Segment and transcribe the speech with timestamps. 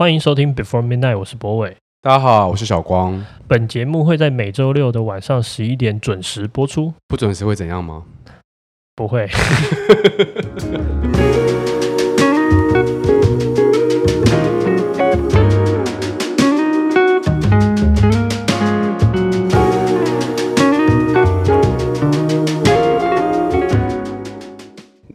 [0.00, 1.76] 欢迎收听 Before Midnight，我是博伟。
[2.00, 3.22] 大家好，我是小光。
[3.46, 6.94] 本节目会在每周六的晚上十一点准时播出。
[7.06, 8.04] 不准时会怎样吗？
[8.96, 9.28] 不会。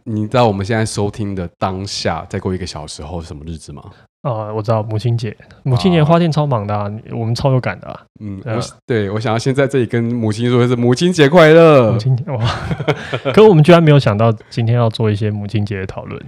[0.04, 3.82] 你知道我们现在收听的当下，再过一个小时后是什么日子吗？
[4.26, 8.00] 哦，我知道母亲节，母亲节花店超忙的，啊，我们超有感的，啊。
[8.20, 11.92] 嗯，我对我想要先在这里跟母亲说的是母亲节快乐。
[11.92, 12.44] 母亲节哇！
[13.32, 16.20] 可是我们居然没有想到今天要做一些母亲节的讨论。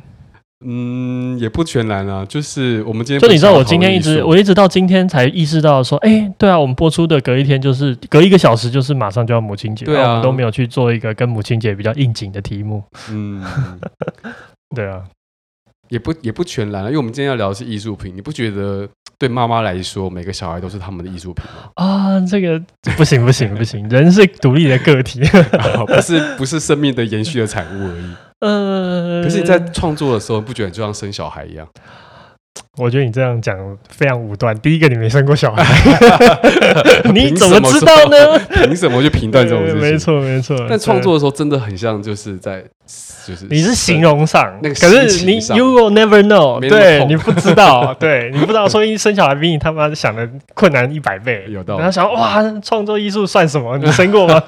[0.64, 12.82] 嗯，也不全然啊，就是我们今天就你知道，我今天一直我一直到今天才意识到说，哎，欸，对啊，我们播出的隔一天就是隔一个小时，就是马上就要母亲节，对啊，我们都没有去做一个跟母亲节比较应景的题目。
[13.10, 13.44] 嗯，
[14.74, 15.02] 对啊。
[15.88, 18.88] 也不也不全然了，因为我们今天要聊的是艺术品，你不觉得
[19.18, 21.70] 对妈妈来说，每个小孩都是他们的艺术品吗？
[21.74, 22.60] 啊，这个
[22.96, 25.20] 不行不行不行，人是独立的个体，
[25.86, 28.14] 不是不是生命的延续的产物而已。
[28.40, 31.66] 呃，可是你在创作的时候，不觉得就像生小孩一样？
[32.78, 33.56] 我觉得你这样讲
[33.88, 34.58] 非常武断。
[34.60, 35.64] 第一个，你没生过小孩，
[37.12, 38.38] 你怎么知道呢？
[38.64, 39.80] 凭什么去评断这种事情？
[39.80, 40.56] 没错，没错。
[40.68, 42.62] 但创作的时候，真的很像就是在，
[43.26, 51.44] 就是你是形容上，那个可是你 you will never know，对，你不知道， 对你不知道，说生小孩比你他妈想的困难一百倍。
[51.48, 51.80] 有道理。
[51.80, 53.76] 然后想哇，创作艺术算什么？
[53.78, 54.42] 你生过吗？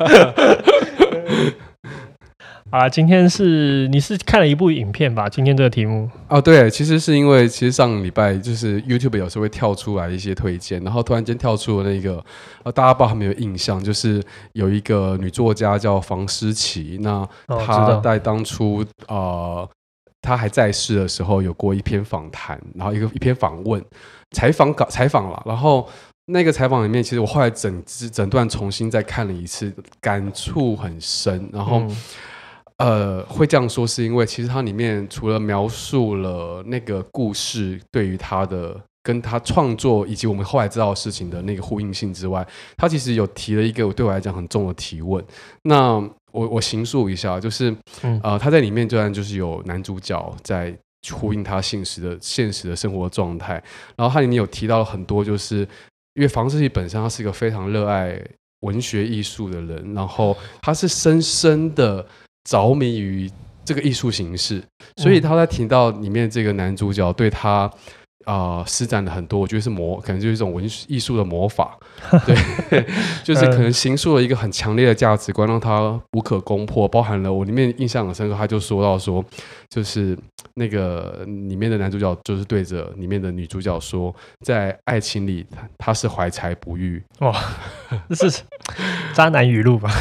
[2.70, 5.28] 啊，今天是你是看了一部影片吧？
[5.28, 12.24] 今天这个题目哦，对，其实是因为其实上礼拜就是 YouTube 有时候会跳出来一些推荐，然后突然间跳出了那个，
[12.62, 19.68] 呃，大家不知道有没有印象，就是有一个女作家叫房思琪，那她在当初啊，呃，
[20.22, 23.84] 她还在世的时候有过一篇访谈，然后一个一篇访问
[24.30, 25.88] 采访稿采访了，然后
[26.27, 31.82] 那个采访里面，其实我后来整支整段重新再看了一次，感触很深，然后。
[32.80, 42.46] 呃，会这样说是因为其实它里面除了描述了那个故事对于他的跟他创作以及我们后来知道的事情的那个呼应性之外，
[42.79, 45.23] 他其实有提了一个对我来讲很重的提问。
[45.64, 45.96] 那
[46.33, 47.77] 我我形述一下，就是
[48.23, 50.74] 呃，他在里面居然就是有男主角在
[51.13, 53.63] 呼应他现实的现实的生活状态，
[53.95, 55.58] 然后他里面有提到很多，就是
[56.14, 58.19] 因为房思琪本身他是一个非常热爱
[58.61, 62.07] 文学艺术的人，然后他是深深的。
[62.45, 63.30] 着迷于
[63.64, 64.62] 这个艺术形式，
[64.96, 67.70] 所以他在提到里面这个男主角对他
[68.24, 71.78] 啊、呃、施展了很多，我觉得是魔，可能就是一种文艺术的魔法，
[72.27, 72.84] 对，
[73.23, 76.89] 就是可能形塑了一个很强烈的价值观，让他无可攻破。
[76.89, 79.24] 包含了我里面印象很深刻，他就说到说，
[79.68, 80.18] 就是
[80.55, 84.14] 那个里面的男主角就是对着里面的女主角说，
[84.45, 85.46] 在爱情里
[85.78, 87.02] 他是怀才不遇。
[87.20, 87.34] 哇，
[88.11, 88.42] 这是。
[89.14, 89.91] 渣男语录吧？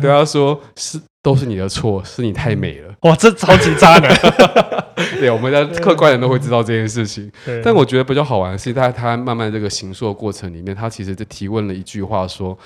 [0.00, 2.92] 对他说是都是你的错，是你太美了。
[3.02, 4.14] 哇，这超级渣男。
[5.18, 7.30] 对，我们的客观人都会知道这件事情。
[7.64, 12.56] 但我觉得比较好玩的是，在他慢慢这个行说的过程里面，他其实就提问了一句话：说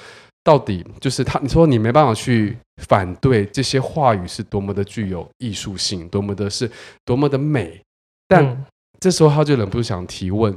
[0.43, 6.71] 到底就是他，你说你没办法去反对这些话语是多么的具有艺术性，多么的是
[7.05, 7.81] 多么的美。
[8.29, 8.65] 但
[9.01, 10.55] 这时候他就忍不住想提问：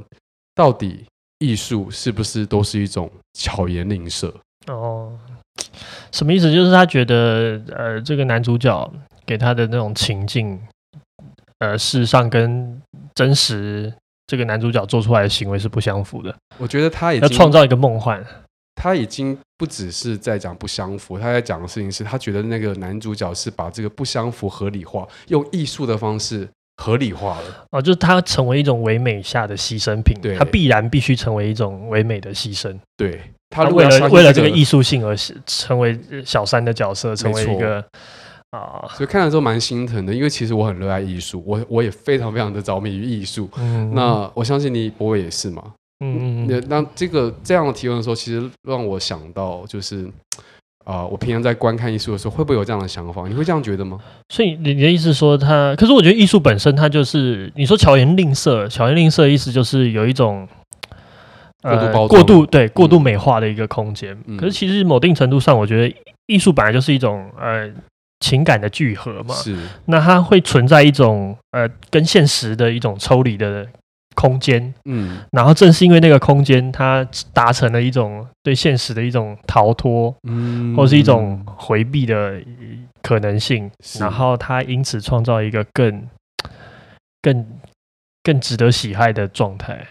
[0.56, 1.06] 到底？
[1.39, 4.33] 艺术是不是都是一种巧言令色？
[4.67, 5.17] 哦，
[6.11, 6.53] 什么意思？
[6.53, 8.94] 就是他觉得，呃，这个男主角
[9.25, 10.59] 给他的那种情境，
[11.59, 12.81] 呃，事实上跟
[13.16, 13.91] 真实
[14.27, 16.35] 这个男主角做出来的行为是不相符的。
[16.57, 18.23] 我觉得他也要创造一个梦幻，
[18.75, 26.47] 他已经不只是在讲不相符，他在讲的事情是他觉得那个男主角是把这个不相符合理化，用艺术的方式。
[26.79, 27.67] 合理化了。
[27.72, 35.13] 哦，就是它成为一种唯美下的牺牲品，对，他必然必须成为一种唯美的牺牲，对，他为了为了这个艺术性而
[35.45, 37.84] 成为小三的角色，成为一个
[38.51, 45.62] 啊，所以看了之后蛮心疼的，因为其实我很热爱艺术，我我也非常非常的着迷于艺术，嗯，那我相信你博伟也是嘛，
[46.00, 50.09] 嗯嗯，那这个这样的提问的时候，其实让我想到就是。
[50.86, 53.28] 啊、呃，我平常在观看艺术的时候，会不会有这样的想法？
[53.28, 54.00] 你会这样觉得吗？
[54.30, 60.48] 所以你的意思说他，可是我觉得艺术本身它就是你说巧言令色，巧言令色的意思就是有一种
[61.62, 64.18] 过度包装、过度对过度美化的一个空间。
[64.26, 65.96] 嗯、可是其实某定程度上，我觉得
[66.28, 67.70] 艺术本来就是一种呃
[68.20, 69.36] 情感的聚合嘛。
[69.36, 69.56] 是，
[69.86, 73.68] 那它会存在一种呃跟现实的一种抽离的。
[74.19, 82.42] 空间，嗯，然后正是因为那个空间，它达成了一种对现实的一种逃脱，嗯，或是一种回避的
[83.01, 86.06] 可能性，然后它因此创造一个更、
[87.21, 87.48] 更、
[88.21, 89.88] 更值得喜爱的状态。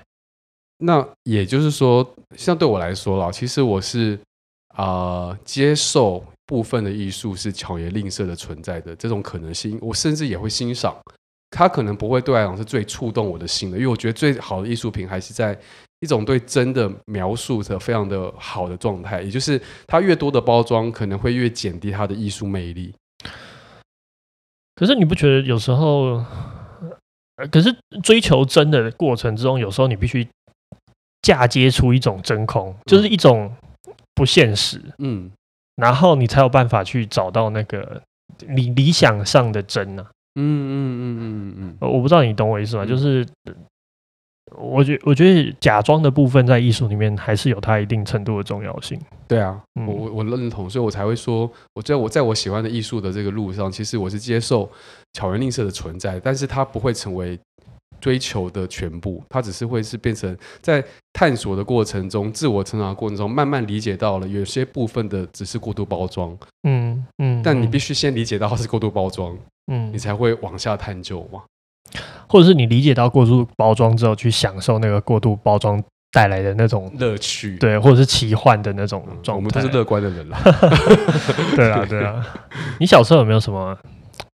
[0.77, 4.19] 那也就是说，像对我来说啦，其实我是
[4.75, 4.85] 啊、
[5.33, 10.95] 呃、接受部分的艺术是巧言令色的存在的这种可能性，我甚至也会欣赏。
[11.51, 15.59] 它可能不会对我来讲是最触动我的心的，因为我觉得最好的艺术品还是在
[16.01, 22.95] 一种对真的描述的非常的好的状态，也就是它越多的包装可能会越减低它的艺术魅力。
[24.77, 26.25] 可是你不觉得有时候，
[27.51, 30.29] 可是追求真的过程之中，有时候你必须
[31.23, 33.53] 嫁接出一种真空，就是一种
[34.15, 35.31] 不现实，嗯，
[35.75, 38.01] 然后你才有办法去找到那个
[38.47, 40.11] 你理想上的真呢、啊。
[40.41, 42.85] 嗯嗯嗯嗯嗯，我不知道你懂我意思吗？
[42.85, 43.27] 嗯、就是
[44.57, 48.99] 我觉我觉得假装的部分在艺术里面还是有它一定程度的重要性。
[49.27, 54.71] 对啊，嗯、我我我认同，所以我才会说，我在我在我喜欢的艺术的这个路上，其实我是接受
[55.13, 57.39] 巧言令色的存在，但是它不会成为
[58.01, 60.83] 追求的全部，它只是会是变成在
[61.13, 66.35] 探索的过程中、自我成长的过程中，慢慢理解到了有些部分的只是过度包装。
[66.63, 69.37] 嗯嗯，但你必须先理解到它是过度包装。
[69.69, 71.43] 嗯，你才会往下探究嘛，
[72.27, 79.37] 或者是你理解到过度包装之后，去享受那个过度包装带来的那种乐趣，对，或者是奇幻的那种状态。
[79.37, 80.39] 我们都是乐观的人啦，
[81.55, 82.25] 对啊，对啊。
[82.81, 83.77] 你小时候有没有什么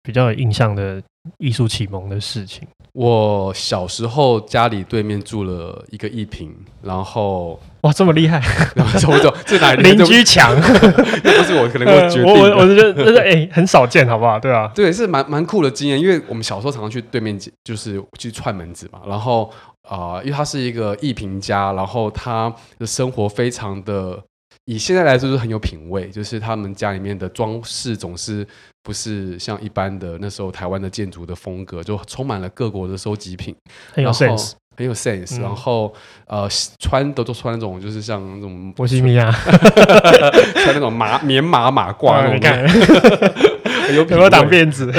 [0.02, 1.02] 比较有印象的
[1.38, 2.68] 艺术启蒙的事情？
[2.92, 8.40] 我小时候家里对面住了一个艺评，然后哇，这么厉害！
[8.74, 10.54] 然后我走，这哪 邻居墙？
[11.24, 12.24] 那不是我可能会决定。
[12.24, 14.38] 我我我觉得哎，很少见，好不好？
[14.38, 16.00] 对啊，对，是蛮蛮酷的经验。
[16.00, 19.00] 因为我们小时候常常去对面，就是去串门子嘛。
[19.06, 19.50] 然后
[19.88, 24.18] 啊、呃，因为他是一个艺评家，然后他的生活非常的。
[24.66, 28.46] 以现在来说，是很有品味，就是他们家里面的装饰总是
[28.84, 33.52] 不是像一般的那时候台湾的建筑的风格，就充满了各国的收集品，
[33.92, 34.52] 很有 sense，
[34.82, 35.40] 很有 sense。
[35.40, 35.92] 然后
[36.26, 36.48] 呃，
[36.78, 39.30] 穿的都穿那种就是像那种波西米亚，
[40.54, 42.50] 穿那种麻棉麻马褂那种，
[43.86, 44.90] 很有没有，挡辫子。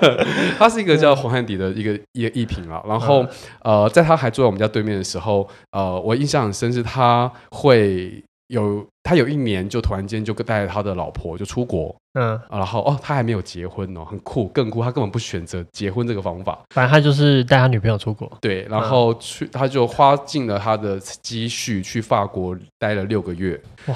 [0.58, 2.82] 他是一个叫黄汉迪的一个一个艺品啊。
[2.88, 3.26] 然后
[3.62, 8.22] 呃，在他还坐在我们家对面的时候，呃，我印象很深是他会。
[8.48, 23.94] 有他有一年就突然间就带着他的老婆就出国，嗯，然后哦，他还没有结婚哦，很酷，更酷，他根本不选择结婚这个方法，反正他就是带他女朋友出国，对，然后去他就花尽了他的积蓄去法国待了六个月，哇，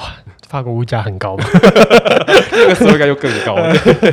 [0.49, 1.45] 法国物价很高吧？
[2.53, 3.73] 那个时候应该就更高了，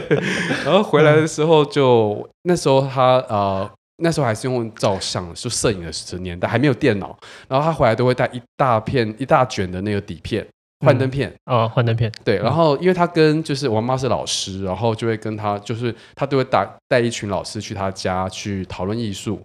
[0.63, 3.69] 然后回来的时候就那时候他呃。
[3.97, 7.17] 那时候还是用照相，就摄影的十年代，还没有电脑。
[7.47, 10.45] 然后他回来都会带一大片、一大卷的那个底片、
[10.85, 12.11] 幻灯片啊，幻灯片。
[12.23, 19.41] 对，然后因为他跟就是我妈是老师，然后就会跟他，就是他都会带带一群老师去他家去讨论艺术。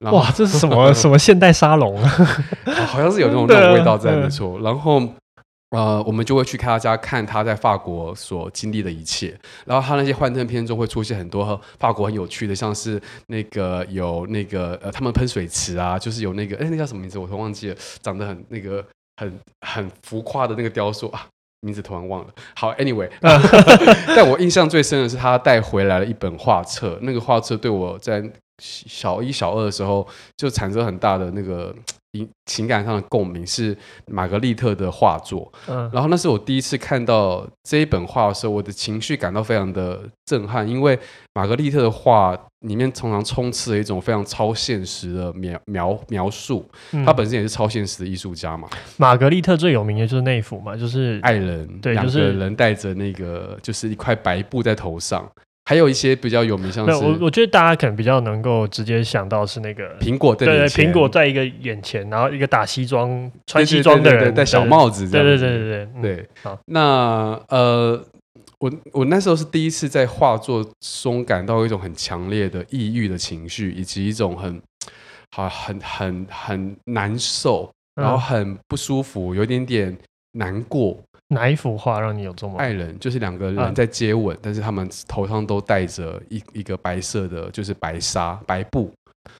[0.00, 2.08] 哇，这是什么 什么现代沙龙啊？
[2.86, 4.58] 好像是有那种那种 味道在，没错。
[4.60, 5.02] 然后。
[5.70, 17.20] 呃，我们就会去他家看他在法国所经历的一切，然后他那些幻灯片中会出现很多法国很有趣的，像是那个有那个呃，他们喷水池啊，就是有那个哎，那叫什么名字？
[17.20, 18.84] 我都忘记了，长得很那个
[19.18, 21.24] 很很浮夸的那个雕塑啊，
[21.60, 22.34] 名字突然忘了。
[22.56, 23.08] 好，anyway，
[24.16, 28.28] 但我印象最深的是他带回来了一本画册，那个画册对我在
[28.60, 30.04] 小一、小二的时候
[30.36, 31.72] 就产生很大的那个。
[32.46, 40.98] 情感上的共鸣是玛格丽特的画作，嗯，然后那是我第一次看到这一本画的时候，我的情绪感到非常的震撼，因为
[41.34, 46.68] 玛格丽特的画里面常常充斥了一种非常超现实的描描描述，
[47.04, 48.68] 他本身也是超现实的艺术家嘛。
[48.96, 55.30] 玛格丽特最有名的就是那一幅嘛，就是爱人，对，就是人带着那个就是一块白布在头上。
[55.70, 66.28] 还有一些比较有名，像是我我觉得大家可能比较能够直接想到是那个苹果对对苹果在一个眼前，然后一个打西装穿西装的人戴小帽子，对对对对对对。
[66.42, 68.04] 好，那呃，
[68.58, 70.68] 我我那时候是第一次在画作
[71.02, 74.60] 中感到一种很强烈的抑郁的情绪，以及一种很
[75.30, 79.96] 好很很很难受，然后很不舒服，有一点点
[80.32, 80.98] 难过。
[81.32, 82.98] 哪一幅画让你有这么爱人？
[82.98, 88.92] 就是两个人在接吻，啊、但是他们头上都戴着一一个白色的，就是白纱白布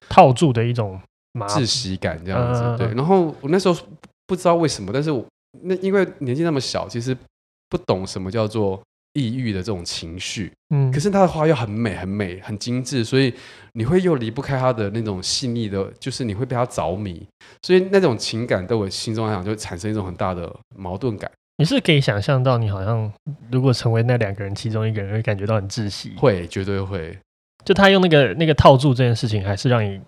[0.09, 1.01] 套住的一种
[1.49, 2.63] 窒息感这样子。
[2.63, 3.77] 啊、对，然后我那时候
[4.27, 5.25] 不知道为什么，但是我
[5.63, 7.17] 那因为年纪那么小，其实
[7.69, 8.81] 不懂什么叫做
[9.15, 10.53] 抑郁的这种情绪。
[10.73, 13.35] 嗯，可是他的画又很美、很美、很精致，所以
[13.73, 17.27] 你会又离不开他的那种细腻的，就是你会被他着迷，
[17.63, 21.29] 所以那种情感在我心中来讲，就产生一种很大的矛盾感。
[21.61, 23.13] 你是可以想象到，你好像
[23.53, 26.15] 如果成为那两个人其中一个人，会感觉到很窒息。
[26.17, 27.15] 会，绝对会。
[27.67, 30.01] 就他用那个那个套住这件事情，还是让你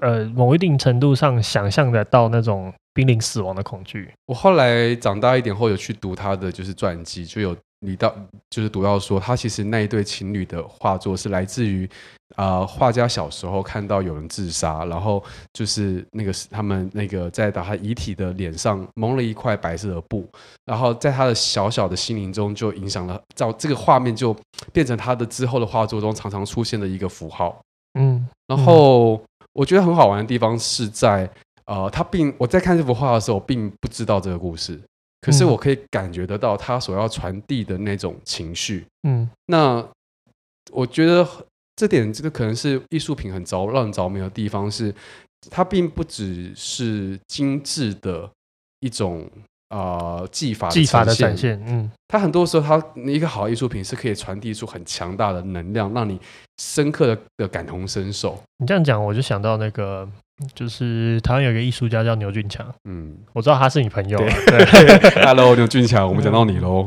[0.00, 4.10] 呃某一定程度上想象得到那种濒临死亡的恐惧。
[4.26, 7.56] 我后来长大一点后有去读他的就是传记，就有。
[7.80, 8.14] 你到
[8.50, 11.88] 就是读到说，他其实那一对情侣的画作是来自于
[12.36, 20.28] 呃画家小时候看到有人自杀，然后就是那个他们那个在打他遗体的脸上蒙了一块白色的布，
[20.64, 24.36] 然后在他的小小的心灵中就影响了，照这个画面就
[24.72, 27.60] 变成他的之后的画作中常常出现的一个符号。
[27.98, 31.30] 嗯，然后我觉得很好玩的地方是在
[31.66, 34.80] 呃，他并我在看这幅画的时候，我并不知道这个故事。
[35.20, 39.84] 可是我可以感觉得到他所要传递的那种情绪，嗯，那
[40.70, 41.26] 我觉得
[41.74, 44.94] 这点这个可能是艺术品很着让人着迷的地方是，
[45.50, 48.30] 它并不只是精致的
[48.80, 49.28] 一种
[49.70, 56.20] 啊、呃、技法技法的展现，嗯，它很多时候它一个好艺术品是可以传递出很强大的能量，让你
[56.58, 58.40] 深刻的的感同身受。
[58.58, 60.08] 你这样讲，我就想到那个。
[60.54, 64.64] 就是台湾有一个艺术家叫牛俊强，嗯，我知道他是你朋友，对，
[65.24, 66.86] Hello 牛俊强，我们讲到你喽。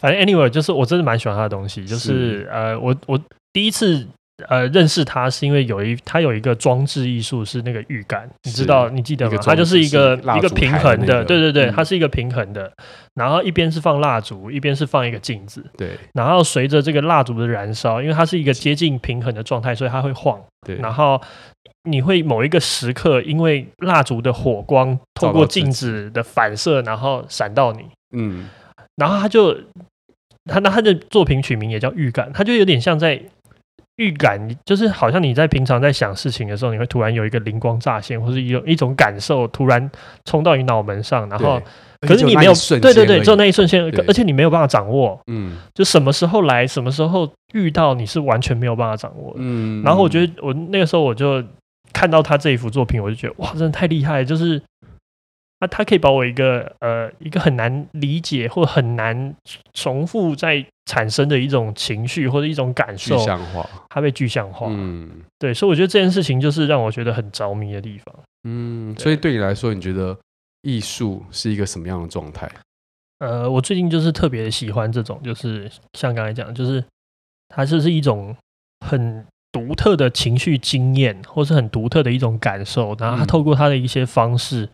[0.00, 2.08] 反正 anyway，就是我真的蛮喜欢他的东西，就是，
[2.40, 3.20] 是呃，我我
[3.52, 4.06] 第一次
[4.48, 9.38] 呃认识他是因为有一他有一个装置艺术是那个浴杆，你知道你记得吗？
[9.44, 12.72] 它就是一个一个平衡的，那个、对对对，它是一个平衡的，
[13.14, 21.20] 然后一边是放蜡烛，一边是放一个镜子，对，然后随着这个蜡烛的燃烧，因为它是一个接近平衡的状态，所以它会晃，对，然后。
[21.84, 27.82] 你会某一个时刻，因为蜡烛的火光透过镜子的反射，然后闪到你，
[28.16, 28.48] 嗯，
[28.94, 29.52] 然后他就
[30.44, 33.20] 他那他的作品取名也叫预感，他就有点像在
[33.96, 39.90] 预感，就是好像你在平常在想事情的时候，你会突然有一个灵光乍现，或是有一种感受突然
[40.24, 41.60] 冲到你脑门上，然后
[42.00, 51.42] 可是你没有对对对，只有那一瞬间，而且你没有办法掌握，嗯，就什么时候来，什么时候遇到，你是完全没有办法掌握的，嗯，然后我觉得我那个时候我就。
[51.92, 54.24] 看到他这一幅作品，我就觉得哇，真的太厉害了！
[54.24, 54.60] 就是
[55.60, 59.34] 他，他可以把我一个呃一个很难理解或很难
[59.74, 64.66] 重复在产生的一种情绪或者一种感受，具象化，他被具象化。
[64.70, 65.08] 嗯，
[65.38, 68.14] 对，所以我觉得这件事情就是让我觉得很着迷的地方。
[68.44, 70.18] 嗯，所以对你来说，你觉得
[70.62, 72.50] 艺术是一个什么样的状态？
[73.20, 76.84] 呃，我最近就是特别喜欢这种，就是像刚才讲，就是
[77.48, 78.36] 它就是一种
[78.86, 79.24] 很。
[79.52, 84.66] 独特的情绪经验，或是很独特的一种感受，然后他透过他的一些方式，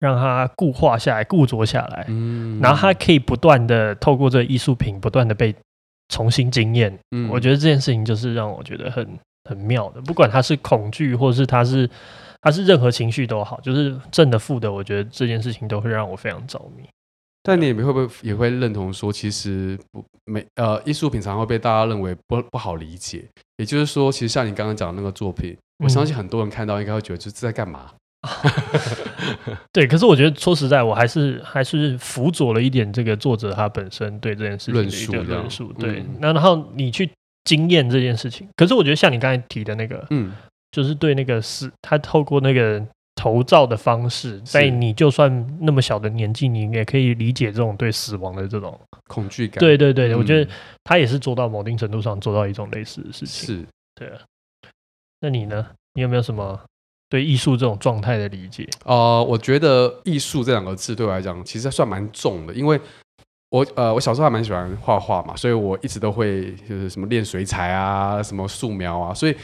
[0.00, 5.54] 让他固化下来、固着下来，嗯，然后他可以不断的透过这个艺术品，不断的被
[6.08, 6.98] 重新经验。
[7.10, 9.06] 嗯，我觉得这件事情就是让我觉得很
[9.48, 11.88] 很妙的，不管他是恐惧，或是他是
[12.40, 16.84] 他是任何情绪都好，就是正的负的，我觉得这件事情都会让我非常着迷。
[17.42, 23.24] 但你也会不会也会认同说，其实不没呃艺术品常会被大家认为不不好理解。
[23.56, 27.90] 也就是说，其实像你刚刚讲的那个作品，嗯、我相信很多人看到应该会觉得这是在干嘛？
[29.72, 35.72] 对，可是我觉得说实在，我还是还是辅佐了一点这个作者他本身对这件事情的一个论述。
[35.72, 37.10] 对，那、嗯、然后你去
[37.44, 40.32] 经验这件事情，可是我觉得像你刚才提的那个，嗯，
[40.70, 42.80] 就是对那个是他透过那个。
[43.22, 48.76] 投照的方式，在你就算那么小的年纪，你也可以理解这种对死亡的这种
[49.06, 49.60] 恐惧感。
[49.60, 50.50] 对对对，嗯、我觉得
[50.82, 53.46] 他也是做到某定程度上做到一种类似的事情。
[53.46, 53.64] 是，
[53.94, 54.18] 对啊。
[55.20, 55.64] 那你呢？
[55.94, 56.60] 你有没有什么
[57.08, 58.68] 对艺术这种状态的理解？
[58.84, 62.80] 呃，我觉得艺术这两个字对我来讲其实算蛮重的，因为
[63.50, 69.36] 我呃我小时候还蛮喜欢画画嘛，所以我一直都会就是什么练水彩啊，什么素描啊，所以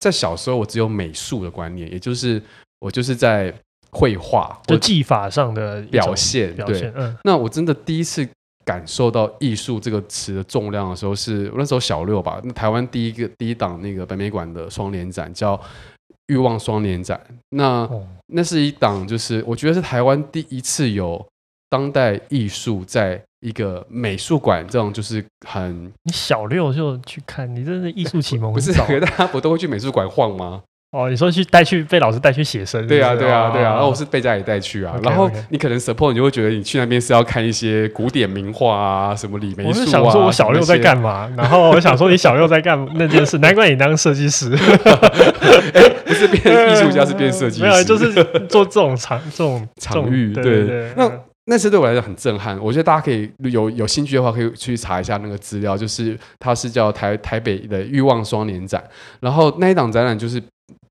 [0.00, 2.42] 在小时候我只有美术的观念，也就是。
[2.84, 3.50] 我就是在
[3.90, 6.54] 绘画，就技法上的表现。
[6.54, 8.28] 表现，嗯，那我真的第一次
[8.62, 12.38] 感受到“艺术”这个词的重量的时候，是我那时候小六吧。
[12.44, 15.58] 那台湾第一个第一档那个北美馆的双年展叫
[16.28, 17.18] “欲望双年展”。
[17.56, 17.88] 那
[18.26, 21.26] 那是一档，就是我觉得是台湾第一次有
[21.70, 28.74] 当代艺术在一个美术馆这种，就是很你小六就去看，你真的艺术启蒙不是？
[28.74, 30.62] 大家不都会去美术馆晃吗？
[30.94, 32.86] 哦，你说去带去被老师带去写生？
[32.86, 33.72] 对啊，对啊，对啊。
[33.72, 34.94] 然后我是被家里带去啊。
[35.02, 39.72] 然后你可能 support，你就会觉得你去那边是要看一些古典名画啊，什么李梅树啊。
[39.72, 41.28] 我是想说我小六在干嘛？
[41.36, 44.50] 然后我想说你小六在干 那件事，难怪你当设计师。
[46.06, 47.64] 不是变 艺术家，是变设计师。
[47.64, 48.12] 没有，就是
[48.48, 50.32] 做这种场这种场域。
[50.32, 51.10] 对，那
[51.46, 52.56] 那次对我来讲很震撼。
[52.62, 58.80] 我觉得大家可以有有兴趣的话，可以去查一下那个资料，就是它是叫台台北的欲望双年展。
[59.18, 60.40] 然后那一档展览就是。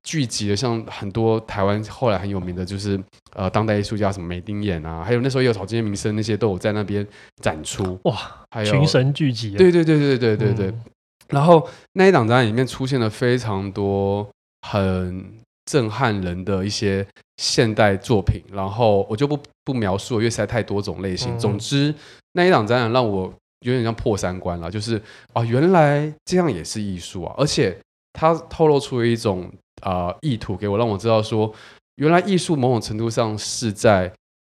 [0.04, 3.02] 聚集了像很多台湾后来很有名的，就是
[3.34, 7.04] 呃当代艺术家，什么梅丁眼啊，还有那时候也有草间弥生那些都有在那边
[7.42, 8.14] 展出哇，
[8.50, 10.66] 还有群神聚集，对对对对对对对。
[10.66, 10.80] 嗯、
[11.28, 14.28] 然后那一档展览里面出现了非常多
[14.60, 15.24] 很
[15.64, 17.06] 震撼人的一些
[17.38, 21.34] 现代作品，然后我就不不描述了，因为实在太多种类型。
[21.34, 21.94] 嗯、总之，
[22.32, 25.00] 那一档展览让我有点像破三观了，就是
[25.32, 27.34] 啊，原来这样也是艺术啊！
[27.38, 27.74] 而且
[28.12, 29.50] 它透露出一种
[29.84, 31.54] 啊、呃、意图给我，让我知道说，
[31.96, 34.12] 原来艺术某种程度上是在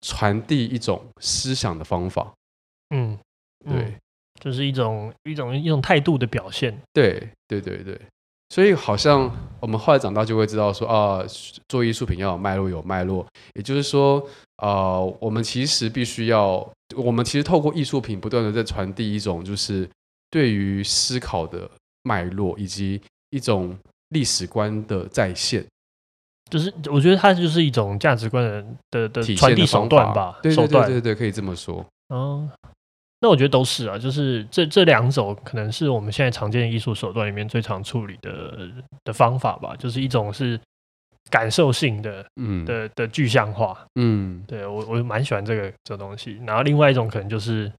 [0.03, 2.33] 传递一种思想的方法。
[2.95, 3.19] 嗯，
[3.69, 3.97] 对，
[4.41, 6.79] 就是一种一种一种态度的表现。
[6.93, 8.01] 对，对，对，对。
[8.51, 9.29] 所以好像
[9.59, 11.25] 我们后来长大就会知道说啊，
[11.67, 13.27] 做艺术品要有脉络，有脉络。
[13.55, 14.25] 也就是说，
[14.59, 19.89] 呃，我们其实必须要，我们其实透过艺术品不断的在传递一种就是
[20.31, 21.69] 对于思考的
[22.03, 23.01] 脉络，以及
[23.31, 23.77] 一种
[24.11, 25.65] 历史观的再现。
[26.51, 31.85] 就是我觉得它就是一种价值观的的的传递手段吧，对对对对对，可以这么说。
[32.15, 32.51] 嗯。
[33.21, 38.69] 那我觉得都是啊，就是这这两种可能是我们现在常见的艺术手段里面最常处理的
[39.03, 39.75] 的方法吧。
[39.77, 40.61] 就是一种是
[41.31, 46.39] 感受性的，嗯的的具象化，嗯，对我我蛮喜欢这个这个东西。
[46.47, 47.73] 然后另外一种可能就是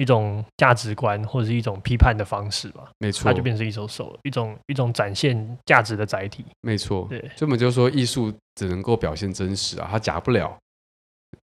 [0.00, 2.90] 一种价值观或者是一种批判的方式吧。
[2.98, 6.44] 没错，它就变成一首手，一种一种展现价值的载体。
[6.62, 10.56] 没错，对，所以我们就说艺术只能够表现真实啊，它假不了，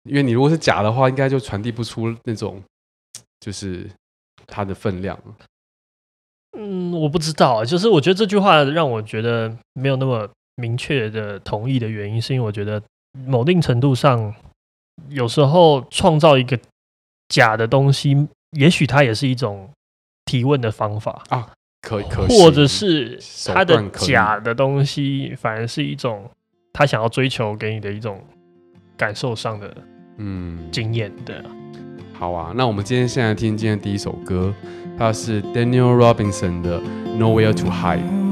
[0.03, 2.62] 因为你如果是假的话，应该就传递不出那种。
[3.43, 3.89] 就是
[4.45, 5.19] 它的分量。
[6.55, 7.65] 嗯，我不知道啊。
[7.65, 12.79] 就是我觉得这句话让我觉得没有那么明确的同意的原因，是因为我觉得
[13.25, 14.36] 某定程度上，
[15.10, 16.60] 有时候创造一个
[17.31, 19.69] 假的东西，也许它也是一种
[20.25, 21.47] 提问的方法啊。
[21.81, 26.29] 可以，可或者是它的假的东西，反而是一种
[26.71, 28.23] 他想要追求给你的一种
[28.95, 29.75] 感受上的
[30.17, 31.43] 嗯经验的。
[32.13, 34.53] 好啊，那我们今天现在听今天第一首歌，
[34.95, 36.79] 它是 Daniel Robinson 的
[37.17, 38.30] Nowhere to Hide。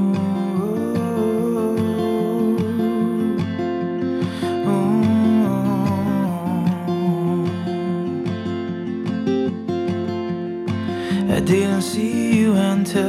[12.96, 13.02] I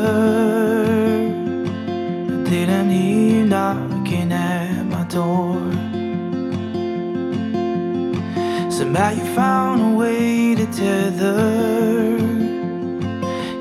[2.51, 5.59] didn't hear you knocking at my door.
[8.71, 12.19] Somehow you found a way to tether.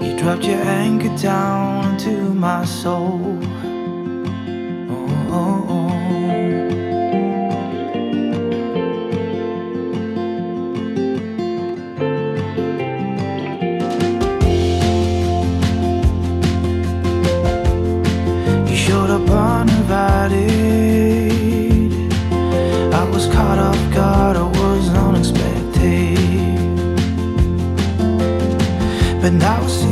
[0.04, 3.40] You dropped your anchor down to my soul.
[4.90, 5.28] Oh.
[5.32, 5.59] oh.
[29.40, 29.89] now see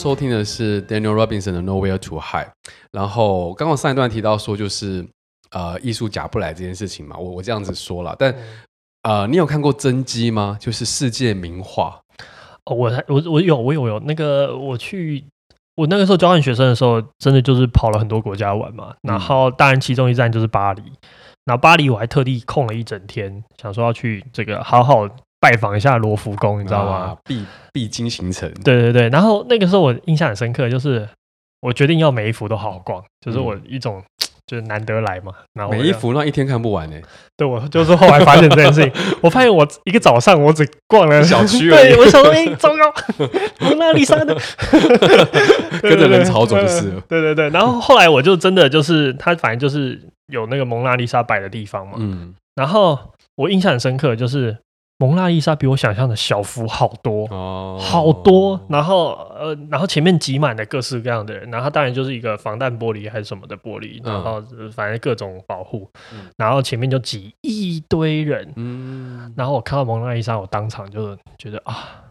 [0.00, 2.48] 收听的是 Daniel Robinson 的 Nowhere to Hide，
[2.90, 5.06] 然后刚刚上一段提到说就是
[5.50, 8.34] 呃艺术假不来这件事情嘛，我我这样子说了，但
[9.02, 10.56] 呃你有看过真迹吗？
[10.58, 12.00] 就是世界名画。
[12.64, 15.22] 哦，我我我有我有有那个我去
[15.74, 20.82] 我那个时候交换学生的时候，真的就是跑了很多国家玩嘛，然后当然其中一站就是巴黎，
[21.44, 25.06] 然后巴黎我还特地空了一整天，想说要去这个好好。
[25.40, 26.92] 拜访一下罗浮宫，你知道吗？
[26.96, 28.52] 啊、必必经行程。
[28.62, 31.08] 对对对，然后那个时候我印象很深刻，就是
[31.62, 34.04] 我决定要每一幅都好好逛，就是我一种、嗯、
[34.46, 35.32] 就是难得来嘛。
[35.54, 36.96] 然后每一幅那一天看不完呢。
[37.38, 43.26] 对，我就是后来发现这件事情， 我发现我一个早上我只逛了小区，对，我想说，哎，糟糕，
[43.60, 44.36] 蒙娜丽莎的，
[45.80, 47.00] 跟着人潮走就是了。
[47.08, 51.94] 对对对，然后后来我就真的就是，他反正就是有那个蒙娜丽莎摆的地方嘛。
[51.96, 52.34] 嗯。
[52.54, 52.98] 然后
[53.36, 54.58] 我印象很深刻，就是。
[55.00, 58.60] 蒙娜丽莎比我想象的小幅好多，哦，好多。
[58.68, 65.90] 然后呃，然后前面挤满了各式各样的人，然后它当然就是一个防弹玻璃还是什么的玻璃，然后反正各种保护。
[66.12, 69.32] 嗯、然后前面就挤一堆人，嗯。
[69.34, 72.04] 然后我看到蒙娜丽莎，我当场就觉得啊，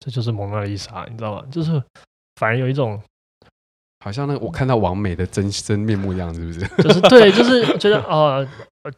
[0.00, 1.42] 这就是蒙娜丽莎，你知道吗？
[1.50, 1.82] 就是
[2.36, 3.00] 反而有一种
[4.04, 6.60] 好像那个我看到王美的真真面目一样，是不是？
[6.82, 8.92] 就是对，就是觉得啊、呃，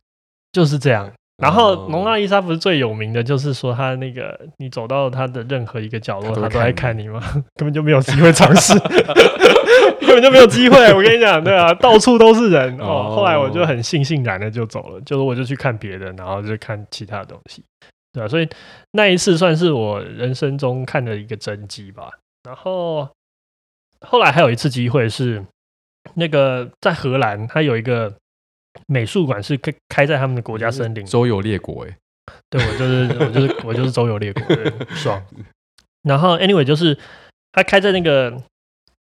[0.51, 1.09] 就是这样。
[1.39, 7.21] 然后蒙娜丽莎不是最有名的，就是说她那个你走到她的任何一个角落，她都在看你吗？
[7.57, 8.73] 根本就没有机会尝试，
[10.01, 10.79] 根本就没有机会。
[10.95, 13.15] 我跟你讲，对啊，到处都是人哦。
[13.15, 17.63] 后来我就很悻悻然的就走了，就是我就去看别的，然后就看其他的东西，
[18.15, 18.49] 对啊，所以
[18.93, 22.09] 那一次算是我人生中看的一个真机吧。
[22.45, 23.07] 然后
[24.01, 25.45] 后来还有一次机会是
[26.15, 28.11] 那个在荷兰，它有一个。
[28.87, 31.97] 美术馆是开开在他们的国家森林，周游列国哎，
[32.49, 34.43] 对，我就是我就是我就是周游列国，
[34.91, 35.21] 爽。
[36.07, 36.97] 然后 anyway 就是
[37.51, 38.41] 他开在那个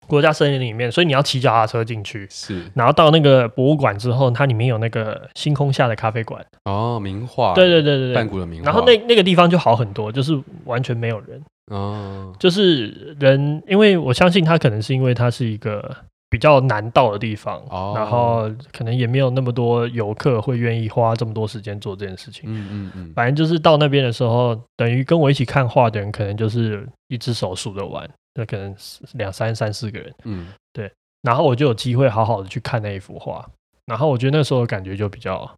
[0.06, 2.26] 国家森林里面，所以你要骑脚踏车进去。
[2.30, 8.64] 是，然后到那个博物馆之后，它里面有那个星空下的咖啡馆哦，名画，对对对对对，梵谷的名画。
[8.64, 15.94] 然后那那个地方就好很多，就是完全没有人哦，就是人，因为我相信他可能是因为他是一个。
[16.34, 17.96] 比较难到的地方，oh.
[17.96, 22.42] 然后可能也没有那么多游客会愿意花这么多时间做这件事情。
[22.46, 28.74] 嗯嗯嗯，反正就是到那边的时候，等于跟我一起看画的人，可能就是一只手数得完，那可能
[29.12, 30.12] 两三三四个人。
[30.24, 30.90] 嗯，对。
[31.22, 33.48] 然后我就有机会好好的去看那一幅画，
[33.86, 35.48] 然后我觉得那时候的感觉就比较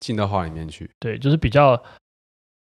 [0.00, 0.90] 进到画里面去。
[0.98, 1.80] 对，就是比较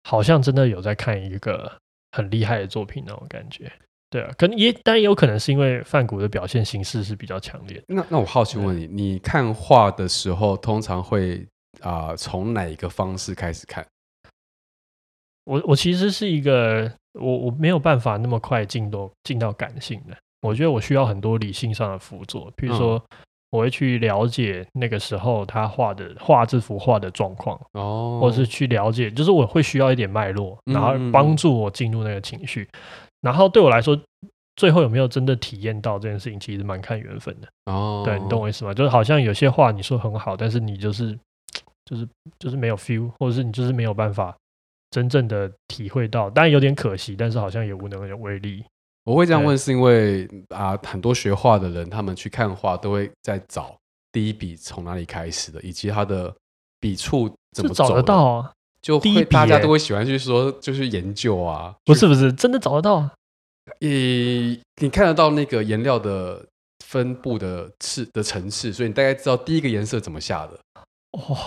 [0.03, 1.71] 好像真的有在看一个
[2.11, 3.71] 很厉害的作品那种感觉。
[4.13, 7.81] 对啊，可能也，但也有可能是因为梵谷的表现形式是比较强烈。
[7.87, 11.43] 那那我好奇问你，你看画的时候，通常会
[11.81, 13.83] 啊从哪一个方式开始看？
[15.45, 20.15] 我我其实是一个，我我没有办法那么快进到进到感性的。
[20.43, 23.03] 我觉得我需要很多理性上的辅佐，比如说
[23.49, 32.69] 我会去了解那个时候他画的画这幅画的状况哦，或是去了解，就是我会需要一点脉络，然后帮助我进入那个情绪。
[33.23, 33.97] 然后对我来说，
[34.57, 37.47] 最后有没有真的体验到这件事情，其实蛮看缘分的。
[37.65, 38.73] 哦，对，你懂我意思吗？
[38.73, 41.17] 就是好像有些话你说很好，但是你就是
[41.85, 42.07] 就是
[42.37, 44.35] 就是没有 feel，或者是你就是没有办法
[44.91, 48.63] 真正的体会到，当然有点可惜，但是好像也无能为力。
[49.05, 53.75] 我会这样问，是因为啊，很多学画的人，他们去看画都会在找
[54.11, 56.33] 第一笔从哪里开始的，以及他的
[56.79, 58.51] 笔触怎么找得到啊？
[58.83, 63.11] 就会大家都会喜欢去说，就是研究啊，不是不是，真的找得到啊。
[63.79, 66.45] 你你看得到那个颜料的
[66.85, 70.59] 分布的次的层次，所以你大概知道第一个颜色怎么下的。
[71.29, 71.37] 哇，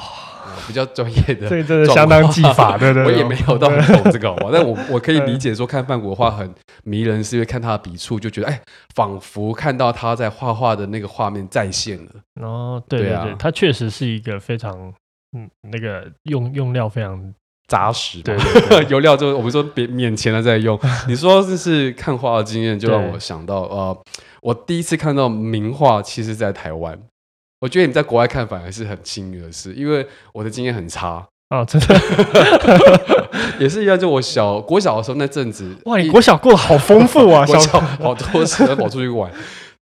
[0.66, 3.04] 比较专业的， 这真的相当技法， 对对。
[3.04, 4.48] 我也没有到很懂这个，好吧？
[4.50, 6.50] 但我 我可以理解说，看梵谷的画很
[6.84, 8.62] 迷人，是因为看他的笔触，就觉得哎，
[8.94, 12.12] 仿佛看到他在画画的那个画面再现了。
[12.40, 14.94] 哦，对对对，他确实是一个非常。
[15.36, 17.34] 嗯，那个用用料非常
[17.68, 20.78] 扎实，对，对， 对，油料就我们说别免钱了再用。
[21.06, 24.02] 你说这是看画的经验，就让我想到呃，
[24.40, 26.98] 我第一次看到名画，其实在台湾。
[27.60, 32.00] 我觉得你在国外看反而是很幸运的事，因为我的经验很差啊，真的
[33.60, 33.98] 也是一样。
[33.98, 39.30] 就我小国小的时候那阵子，哇，你国小过得好丰富啊，国小好多时候跑出去玩。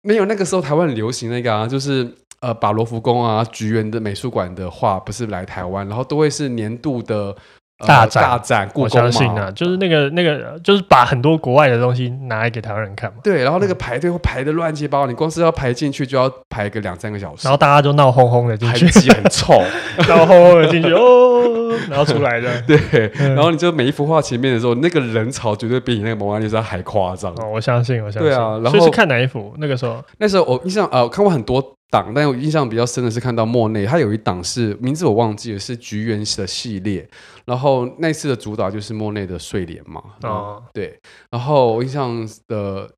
[0.03, 2.11] 没有那个时候台湾很流行那个啊，就是。
[2.41, 7.35] 呃，把罗浮宫啊、菊园的美术馆的画不是来台湾，然后都会是年度的
[7.87, 13.19] 大展大展，我相信啊，就是那个那个，就是把很多国外的东西拿来给台湾人看嘛。
[13.25, 19.61] 对，然后那个排队会排的乱七八糟，你光是要排进去就要排个两三个小时，然后大家就闹哄哄的进去，很臭，
[20.09, 22.63] 闹哄哄的进去哦， 然后出来的。
[22.63, 27.33] 对，然后你就每一幅画前面的时候，那个人潮绝对比你那个蒙娜丽莎还夸张。
[27.33, 28.31] 哦，我相信，我相信。
[28.31, 29.55] 对啊，然后所以是看哪一幅？
[29.59, 31.75] 那个时候，那时候我印象呃，看过很多。
[31.91, 37.09] 档，但我印象比较深的是看到莫内，他有一档是名字我忘记了，是橘园的系列。
[37.45, 40.03] 然后那次的主打就是莫内的睡莲嘛。
[40.23, 40.99] 哦，对。
[41.31, 42.91] 然后我印象的，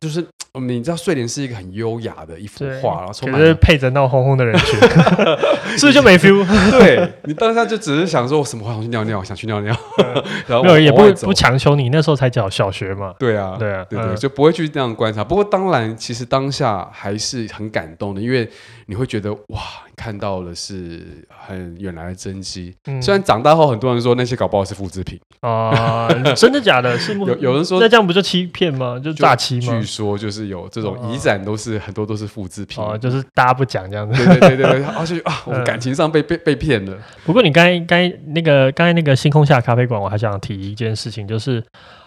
[0.00, 0.26] 就是。
[0.60, 4.78] 你知道睡莲是一个很优雅的一幅画，然后充满是配着闹哄哄的人群
[5.78, 6.46] 是不是就没 feel？
[6.70, 9.74] 对，你当下就只是想说，我什么话想去尿尿，想去尿尿，
[10.46, 13.14] 然后没有也不不强求你，那时候才叫小学嘛。
[13.18, 15.24] 对啊，对啊，对对，就不会去这样观察。
[15.24, 18.46] 不过当然，其实当下还是很感动的，因为
[18.84, 19.60] 你会觉得哇，
[19.96, 22.74] 看到的是很远来的真迹。
[23.00, 26.96] 虽然长大后很多人说那些搞不好是复制品啊， 真的假的？
[26.98, 29.00] 是有有人说那这样不就欺骗吗？
[29.02, 29.80] 就诈欺吗？
[29.80, 30.42] 据说就是。
[30.52, 36.94] 有这种移展都是很多都是复制品哦， 就是大家不讲这样子，对对对 对，而且啊，我们感情上被被被骗了。
[37.24, 41.64] 不过你刚才刚才那个刚才那个星空下咖啡馆，我还想提一件事情，就是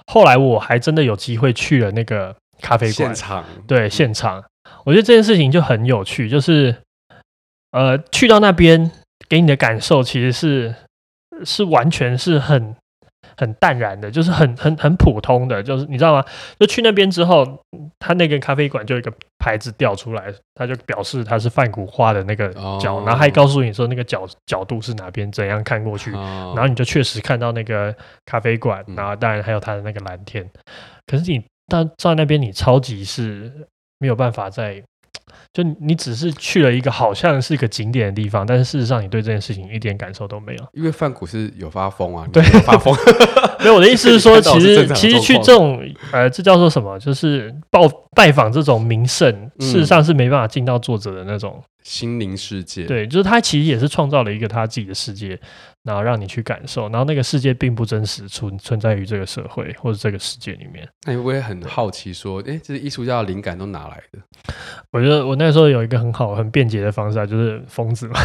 [0.07, 4.43] 后来我还真的有机会去了那个咖啡馆现场，对现场，
[4.85, 6.75] 我觉得这件事情就很有趣，就是
[7.75, 8.89] 呃，去到那边
[9.27, 10.73] 给你的感受其实是
[11.43, 12.75] 是完全是很。
[13.37, 16.23] 很淡然的，就是很很很普通的，就是你知道吗？
[16.57, 17.45] 就去那边之后，
[17.99, 22.47] 他那个咖啡馆就有一个牌子掉出来，他就表示他是梵谷画的那个
[22.79, 27.93] 角，哦、然后还告诉你说那个角角度是哪边，怎样看过去，哦、然后你就确实看到那个
[28.25, 30.41] 咖啡馆，然后当然还有它的那个蓝天。
[30.45, 30.63] 嗯、
[31.05, 33.51] 可是你到在那边，你超级是
[33.97, 34.81] 没有办法在。
[35.53, 40.65] 就你只是去了一个好像是一个景点的地方，但是事实上你对这件事情一点感受都没有。
[40.73, 42.95] 因为范谷是有发疯啊，对，有发疯。
[43.59, 46.99] 没有我的意思是说， 其实其实去这种呃，这叫做什么？
[46.99, 47.81] 就是报
[48.15, 52.83] 拜访这种名胜，事实上是没办法进到作者的那种心灵世界。
[52.83, 55.39] 对，就是他其实也是创造了一个他自己的世界。
[55.85, 60.87] 然后让你去感受，然后那个世界并不真实存存在于这个社会或者这个世界里面。
[61.05, 64.19] 那你会不会很好奇说，哎，这些艺术家的灵感都哪来的？
[64.91, 68.19] 我觉得我那个时候有一个很好、很便捷的方式啊，就是疯子嘛。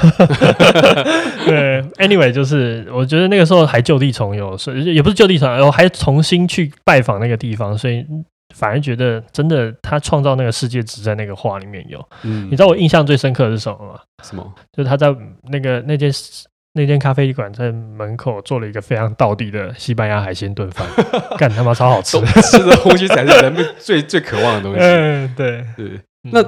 [1.45, 8.07] 对，anyway，就是我觉得那个时候还就地重游，所以也不是就地重游，我还重新去拜访那个地方，所以
[8.55, 12.03] 反而觉得真的他创造那个世界只在那个画里面有。
[12.23, 14.01] 嗯，你知道我印象最深刻的是什么吗？
[14.25, 14.55] 什么？
[14.73, 15.15] 就是他在
[15.51, 16.47] 那个那件事。
[16.73, 20.87] 那间咖啡馆在门口做了一个非常道地的西班牙海鲜炖饭，
[21.37, 22.21] 干他妈超好吃！
[22.43, 24.79] 吃的东西才是人们最最渴望的东西。
[24.83, 26.01] 嗯，对对。
[26.31, 26.41] 那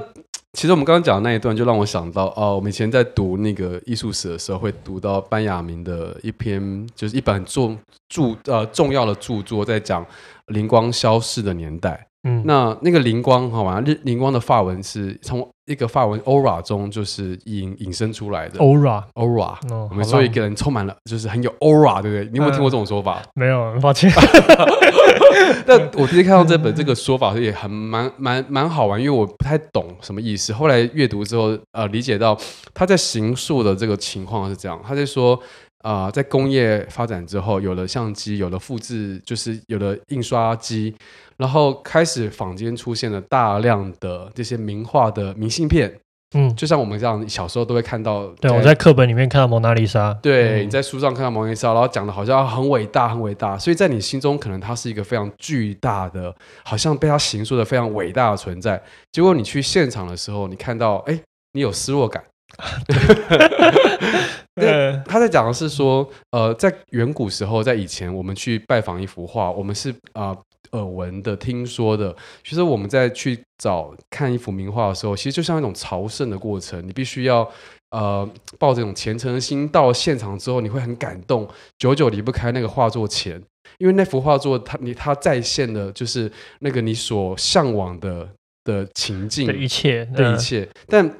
[0.53, 7.77] 其实我们刚刚讲的那一段，就让我想到哦，我们以前在读那个艺术史的时候，会读到班雅明的一篇，就是一本重
[8.09, 10.07] 著呃重要的著作，在讲
[10.47, 12.07] 灵光消逝的年代。
[12.25, 19.57] 嗯，那那个灵光好吗，日灵光的发文是从一个发文 aura 中就是引引申出来的 aura aura。
[19.91, 22.31] 我们说一个人充满了，就是很有 aura，对不对？
[22.33, 23.21] 你有没有听过这种说法？
[23.35, 24.11] 没有，抱歉。
[25.67, 30.53] 但我第一次看到这本这个说法，也很蛮蛮蛮好玩，因为我不太懂什么意思。
[30.53, 32.39] 后来阅读之后，呃，理解到
[32.73, 35.39] 他在行述的这个情况是这样，他在说。
[35.83, 40.95] 啊、呃，在工业发展之后，有了相机，有了复制，就是有了印刷机，
[41.37, 45.93] 然后开始坊间出现了大量的这些名画的明信片。
[46.35, 48.27] 嗯，就像我们这样小时候都会看到。
[48.41, 50.15] 对，我在课本里面看到蒙娜丽莎。
[50.23, 53.59] 对，嗯、你在书上看到蒙娜丽莎，然后讲的好像很伟大，很伟大。
[53.59, 58.83] 所以在你心中，可能它是一个非常巨大的，好像被它形塑的非常伟大的存在。
[59.11, 61.21] 结果你去现场的时候，你看到，哎，
[61.53, 62.25] 你有失落感。
[64.55, 70.37] 对，他在讲的是说，呃，在远古时候，在以前，我们去拜访一幅画，我们是啊、
[70.71, 72.15] 呃、耳闻的、听说的。
[72.45, 76.87] 其实我们在去找看一幅名画的时候，其实就像一种朝圣的过程。
[76.87, 77.51] 你必须要
[77.91, 83.43] 呃抱着这种虔诚的心到现场之后，你会很感动，久久离不开那个画作前，
[83.79, 88.29] 因为那幅画作它你它再现的就是那个你所向往的
[88.65, 91.11] 的情境的一切的一切，但。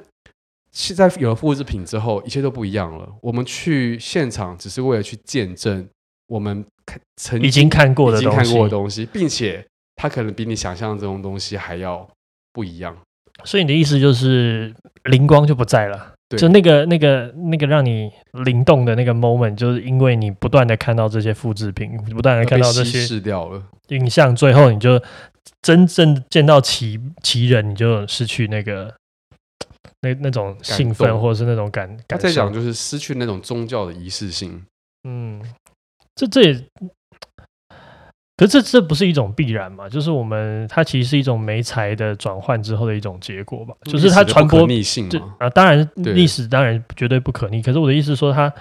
[0.73, 3.07] 现在有了复制品之后，一切都不一样了。
[3.21, 5.87] 我们去现场只是为了去见证
[6.27, 6.65] 我们
[7.15, 9.63] 曾经已经看过的、已经看过的东西，并且
[9.95, 12.09] 它可能比你想象的这种东西还要
[12.51, 12.97] 不一样。
[13.43, 18.09] 所以你的意思就是灵光就不在了，对就那个那个那个让你
[18.43, 24.99] 灵动的那个 moment，就是因为你不断的看到这些复制品，不断的看到这些稀释掉了影像，最后你就
[25.61, 28.91] 真正见到其其人，你就失去那个。
[30.03, 34.61] 那那种兴奋，或者是那种感感，他在讲就是失去那种宗教的仪式性。
[35.07, 35.41] 嗯，
[36.13, 36.53] 这这也，
[38.35, 39.87] 可是这这不是一种必然嘛？
[39.87, 43.73] 就是我们它其实是一种媒材的转换之后的一种结果吧？
[43.85, 47.61] 就是它传播逆性啊，当然历史当然绝对不可逆。
[47.61, 48.53] 可是我的意思是说，它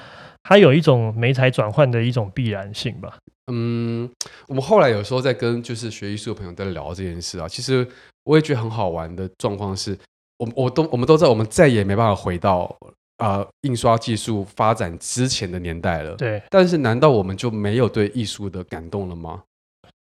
[0.45, 3.19] 它有一种媒材转换的一种必然性吧？
[3.53, 4.09] 嗯，
[4.47, 7.87] 我们后来有时候在跟就是学艺术的朋友在聊这件事啊，其实
[8.25, 9.99] 我也觉得很好玩的状况是，
[10.39, 12.77] 我我都我们都知道，我们再也没办法回到。
[13.19, 16.17] 啊、呃，印刷技术发展之前的年代了。
[16.17, 19.41] 对，但是难道我们就没有对艺术的感动了吗？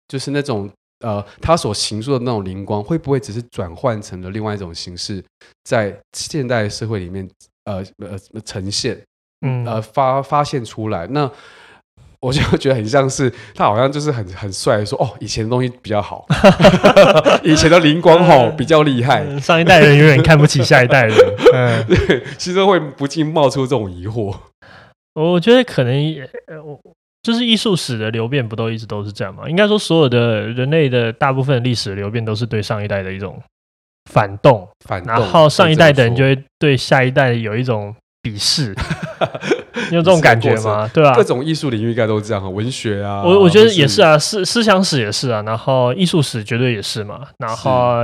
[0.08, 0.67] 就是那种
[1.01, 5.23] 呃，他所形塑的那种灵光，会不会只是转换成了另外一种形式，
[5.65, 7.30] 在现代社会里面
[7.65, 8.99] 呃呃呈现，
[9.41, 11.06] 嗯呃发发现出来？
[11.06, 11.32] 那。
[12.26, 16.26] 我就觉得很像是他，好像就是很很帅，说哦，以前的东西比较好，
[17.44, 21.16] 以前的灵光吼比较厉害，嗯，上一代人永远看不起下一代人。
[21.54, 24.36] 嗯，对，其实会不禁冒出这种疑惑。
[25.14, 25.96] 我觉得可能，
[27.22, 29.44] 就是艺术史的流变不都一直都是这样吗？
[29.48, 33.40] 应该说，所有的人类的大部分历史的流变都是对上一代的一种
[34.12, 37.96] 反动，反动，然后上一代的人就会对下一代有一种。
[38.26, 38.74] 鄙视，
[39.89, 40.89] 你有这种感觉吗？
[40.93, 41.13] 对吧？
[41.15, 48.04] 各种艺术领域应该都是这样，文学啊，我我觉得也是啊，思思想史也是啊，然后艺术史绝对也是嘛，然后。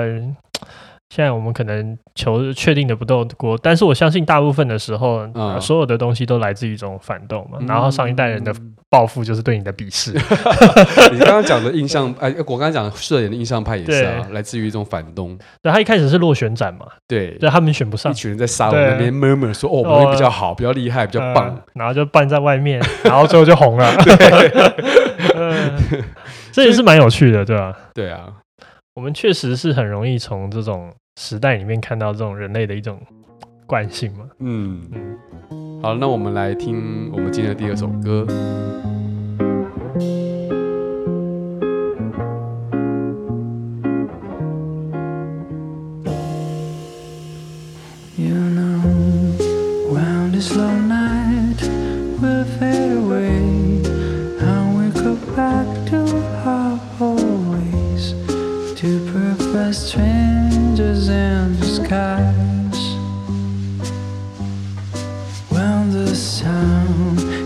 [1.14, 3.28] 现在我们可能求确定的不多，
[3.62, 7.58] 但是我相信大部分的时候，嗯、所有的东西都来自于一种反动嘛。
[7.60, 8.54] 嗯、然后上一代人的
[8.92, 10.12] 报复就是对你的鄙视。
[11.12, 15.36] 你刚刚讲的印象，哎，我刚刚讲摄影的印象派也是啊，来自于一种反动。
[15.62, 23.96] 对，他一开始是落选展嘛，对，对他们选不上，一群人在沙龙那边 murmur 说，哦，我们比较好，比较厉害，比较棒，嗯，然后就办在外面， 然后最后就红了。
[26.52, 27.74] 这也是蛮有趣的，对吧？
[27.94, 28.28] 对啊，
[28.96, 30.92] 我们确实是很容易从这种。
[31.20, 32.98] 时代里面看到这种人类的一种
[33.72, 34.26] 惯性嘛。
[34.40, 38.28] 嗯嗯，好，那我们来听我们今天的第二首歌。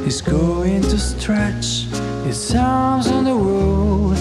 [0.06, 1.88] is going to stretch
[2.28, 4.15] its arms on the road,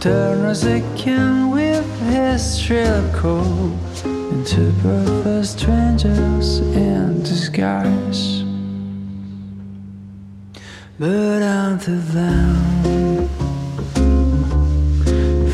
[0.00, 3.72] turn as again can with his shrill call
[4.04, 8.42] into perfect strangers in disguise.
[10.98, 13.28] But unto them,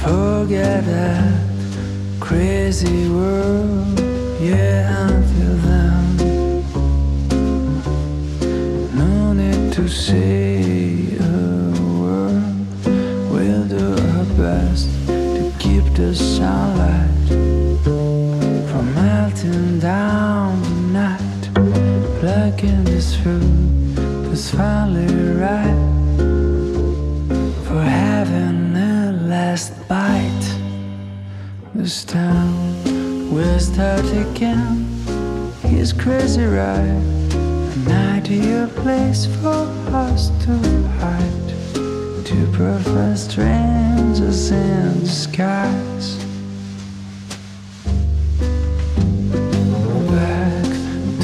[0.02, 1.40] forget that
[2.18, 4.00] crazy world,
[4.40, 5.25] yeah.
[10.06, 12.54] say a word.
[13.32, 17.28] We'll do our best to keep the sunlight
[18.68, 21.42] from melting down the night.
[22.20, 23.96] Plugging this room
[24.32, 25.12] is finally
[25.44, 25.82] right
[27.66, 30.48] for having a last bite.
[31.74, 32.54] This time
[33.34, 34.86] we'll start again.
[35.64, 37.16] He's crazy, right?
[37.86, 39.66] an idea place for
[40.06, 40.54] us to
[41.00, 41.48] hide.
[42.24, 46.08] to profess strangers in disguise.
[50.10, 50.70] Back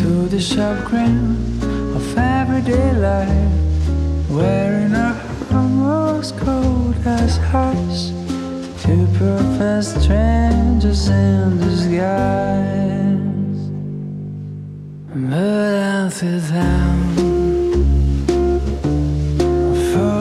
[0.01, 1.37] to the sharp grin
[1.95, 3.55] of everyday life,
[4.29, 5.17] wearing our
[5.53, 8.11] almost cold as hearts.
[8.83, 12.91] to profess strangers in disguise.
[15.15, 15.73] But
[16.53, 17.42] I'm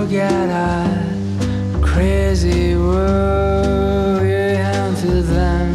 [0.01, 5.69] forget our crazy world yeah, until then.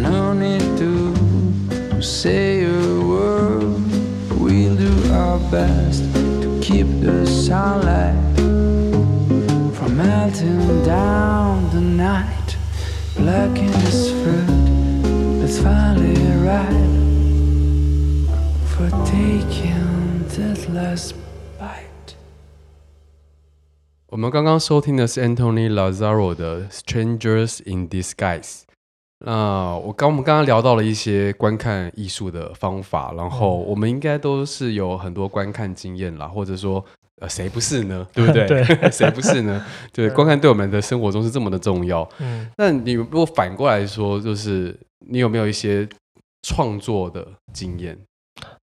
[0.00, 3.74] No need to say a word.
[4.38, 6.04] We'll do our best
[6.42, 8.36] to keep the sunlight
[9.76, 12.56] from melting down the night.
[13.16, 16.14] Black in this fruit that's finally
[16.46, 16.92] ripe
[18.72, 21.21] for taking that last
[24.08, 28.42] 我们刚刚收听的是 Anthony Lazzaro 的《Strangers in Disguise》。
[29.24, 36.84] 那我刚我们刚刚聊到了一些观看艺术的方法，然后我们应该都是有很多观看经验啦，或者说
[37.20, 38.06] 呃 谁不是呢？
[38.12, 38.46] 对不对？
[38.46, 39.64] 对谁不是呢？
[39.92, 42.06] 对，观看对我们的生活中是这么的重要。
[42.18, 45.88] 嗯，那你如果反过来说，就是你有没有一些
[46.42, 47.96] 创作的经验？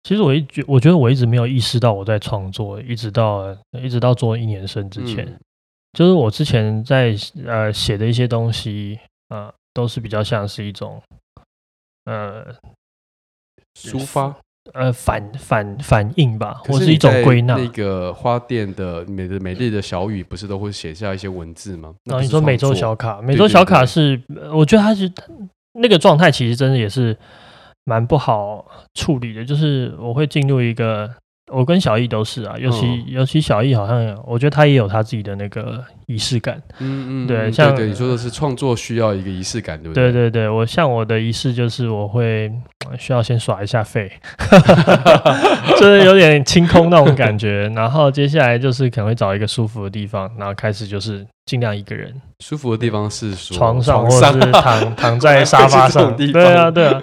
[0.03, 5.39] 其实我一觉，我觉得我一直没有意识到我在创作，一直到一直到做一年生之前，嗯、
[5.93, 7.15] 就是我之前在
[7.45, 11.01] 呃写的一些东西啊、呃，都是比较像是一种
[12.05, 12.45] 呃
[13.75, 14.35] 抒发。
[14.73, 17.55] 呃，反反反应吧，或是一种归纳。
[17.55, 21.95] 那个花店的每的每日的小雨，不是都会写下一些文字吗？
[22.03, 25.11] 然后你说每周小卡，每周小卡是，对对对，我觉得他是
[25.73, 27.17] 那个状态，其实真的也是
[27.89, 28.63] 蛮不好
[28.93, 31.09] 处理的，就是我会进入一个。
[31.51, 36.61] 我跟小易都是啊，尤其、嗯、尤其小易好像，我觉得他也有他自己的那个仪式感。
[36.77, 40.11] 嗯嗯，对，像对对，你说的是创作需要一个仪式感，对不对？
[40.11, 42.51] 对对对，我像我的仪式就是我会
[42.99, 44.11] 需要先耍一下废，
[45.75, 52.13] 就是有点清空那种感觉，然后接下来就是可能会找一个舒服的地方，然后开始就是尽量一个人。
[52.45, 56.15] 舒服的地方是床上，或者是躺躺在沙发上。
[56.31, 57.01] 对啊，对啊。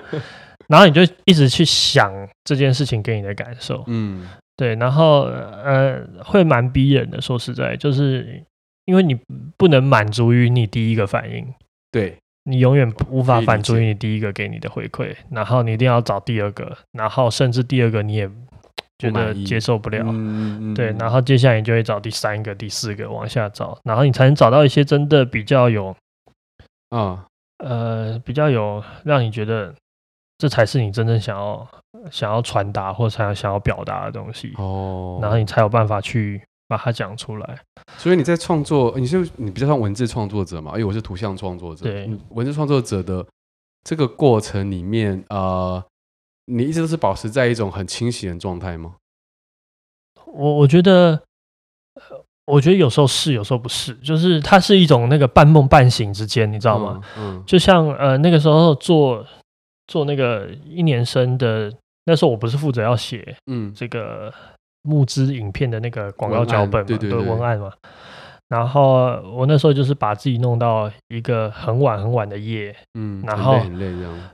[0.69, 2.13] 然后你就一直去想
[2.43, 8.43] 这件事情给你的感受，嗯，对，然后呃会蛮逼人的，说实在，就是
[8.87, 9.17] 因为你
[9.57, 11.47] 不能满足于你第一个反应，
[11.93, 18.29] 对，你永远无法满足于你第一个给你的回馈，然后你一定要找第二个，然后甚至第二个你也
[18.99, 25.95] 觉得接受不了，嗯，对，然后接下来你就会找第三个、第四个往下找，然后你才能找到一些真的比较有，
[26.91, 27.27] 啊，
[27.59, 29.73] 呃，比较有让你觉得。
[30.39, 31.67] 这才是你真正想要
[32.11, 37.59] 想要传达或者想要表达的东西哦，然后你才有办法去把它讲出来。
[37.97, 40.73] 所以你在创作，你是你比较像文字创作者嘛？
[40.73, 41.85] 因为我是图像创作者。
[41.85, 43.25] 对，文字创作者的
[43.83, 45.83] 这个过程里面，呃，
[46.45, 48.97] 你一直都是保持在一种很清醒的状态吗？
[50.27, 51.23] 我我觉得，
[52.45, 57.01] 我觉得有时候是，有时候不是，就是它是一种那个半梦半醒之间，你知道吗？
[57.17, 59.25] 嗯，嗯就像呃那个时候做。
[59.87, 61.73] 做那个一年生的
[62.05, 64.33] 那时候，我不是负责要写嗯这个
[64.83, 67.73] 募资影片的那个广告脚本嘛，对对对，文案嘛。
[68.49, 74.31] 然后我那时候就是把自己弄到一个很晚很晚的夜，嗯，然后很累，这样。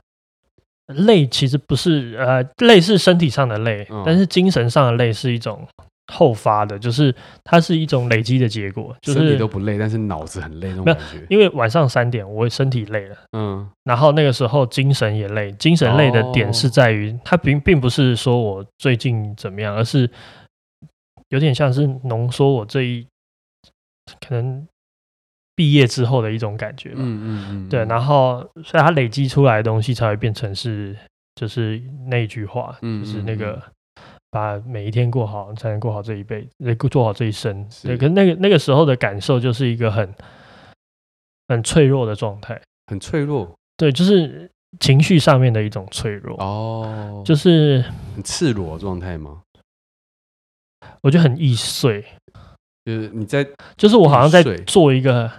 [0.87, 5.67] 累其实不是呃累是身体上的累，嗯，但是精神上的累是一种。
[6.13, 11.25] 后发的，就是它是一种累积的结果，就是身体都不累，但是脑子很累那种感觉。
[11.29, 20.07] 因为晚上三点，我身体累了，嗯，然后那个时候精神也累，精神累的点是在于，它并并不是说我最近怎么样，而是
[21.29, 23.07] 有点像是浓缩我这一
[24.25, 24.67] 可能
[25.55, 30.95] 毕业之后的一种感觉，嗯嗯嗯，对，然后所以它累积出来的东西才会变成是，
[31.33, 33.59] 就是那句话，就是那个。
[34.33, 37.69] 把每一天过好，才能过好这一辈子，过好这一生。
[37.83, 40.11] 对，可是那个那个时候的感受，就是一个很
[41.47, 43.53] 很脆弱的状态，很脆弱。
[43.77, 46.35] 对，就是情绪上面的一种脆弱。
[46.39, 49.43] 哦，就是很赤裸的状态吗？
[51.01, 52.03] 我觉得很易碎。
[52.85, 55.31] 就是你在，就是我好像在做一个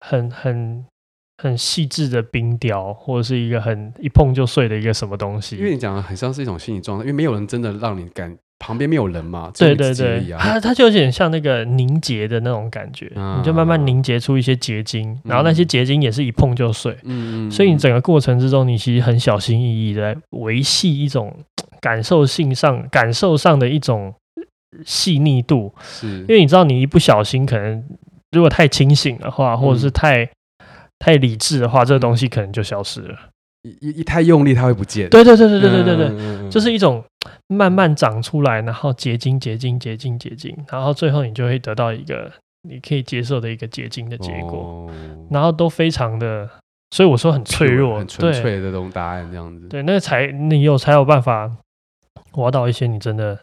[0.00, 0.86] 很很。
[1.40, 5.56] 很细致的冰雕，或者是一个很一碰就碎的一个什么东西。
[5.56, 9.48] 因为你讲的很像是一种心理状态，因为没有人真的让你感旁边没有人嘛。
[9.56, 16.96] 对对对，它它就有点像那个凝结的那种感觉，嗯、你就慢慢凝结出一些结晶，嗯、然后那些结晶也是一碰就碎。
[17.04, 21.32] 嗯，所以你整个过程之中，你其实很小心翼翼的维系一种
[21.80, 24.12] 感受性上感受上的一种
[24.84, 25.72] 细腻度。
[25.80, 27.84] 是，因为你知道，你一不小心，可能
[28.32, 30.24] 如果太清醒的话，或者是太。
[30.24, 30.30] 嗯
[30.98, 33.16] 太理智的话，这个东西可能就消失了。
[33.62, 35.10] 一一一太用力，它会不见。
[35.10, 37.02] 对对对对对对对对，嗯、就是一种
[37.48, 42.30] 慢慢长出来，然后结晶结晶结晶结晶，然后最后你就会得到一个
[42.62, 44.58] 你可以接受的一个结晶的结果。
[44.58, 44.90] 哦、
[45.30, 46.48] 然后都非常的，
[46.92, 49.66] 所以我说很脆弱，很纯粹的这种答案这样子。
[49.66, 51.50] 对，那才你有才有办法
[52.34, 53.40] 挖到一些你真的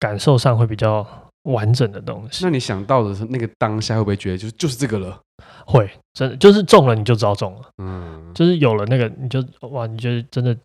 [0.00, 1.06] 感受上会比较
[1.46, 2.44] 完整的东西。
[2.44, 5.20] 那你想到的是那个当下会不会觉得就是就是这个了？
[5.66, 10.56] 会，真的就是中了你就知道中了，嗯，就是有了那个你就哇，你就真的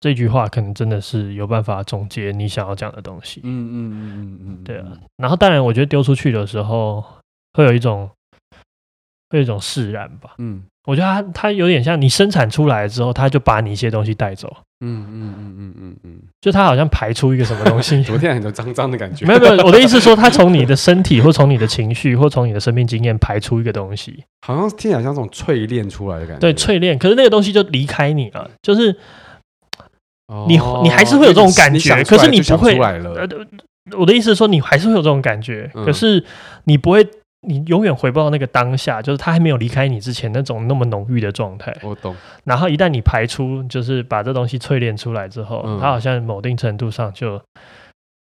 [0.00, 4.86] 这句话可能真的是有办法总结你想要讲的东西，嗯嗯嗯嗯嗯，对啊。
[5.16, 7.04] 然后当然，我觉得丢出去的时候
[7.52, 8.10] 会有一种
[9.30, 10.64] 会有一种释然吧，嗯。
[10.86, 14.56] 我觉得它它有点像你生产出来之后，它就把你一些东西带走。
[14.80, 18.00] 嗯嗯嗯嗯嗯嗯，就他好像排出一个什么东西。
[18.04, 19.26] 昨天很多脏脏的感觉。
[19.26, 26.40] 没有没有，我的意思是说，他从你的身体或从你的情绪或从你的生命经验排出一个东西，好像听起来像这种淬炼出来的感觉。
[26.40, 26.98] 对，淬炼。
[26.98, 28.96] 可是那个东西就离开你了，就是
[30.46, 32.78] 你你还是会有这种感觉，可是你不会。
[33.96, 36.22] 我的意思是说，你还是会有这种感觉，可是
[36.64, 37.08] 你不会
[37.46, 41.72] 你永远回不到那个当下，就是他还没有离开你之前那种那么浓郁的状态。
[41.82, 42.14] 我懂。
[42.42, 47.40] 然后一旦你排出，就是把这东西淬炼出来之后，嗯、它好像某定程度上就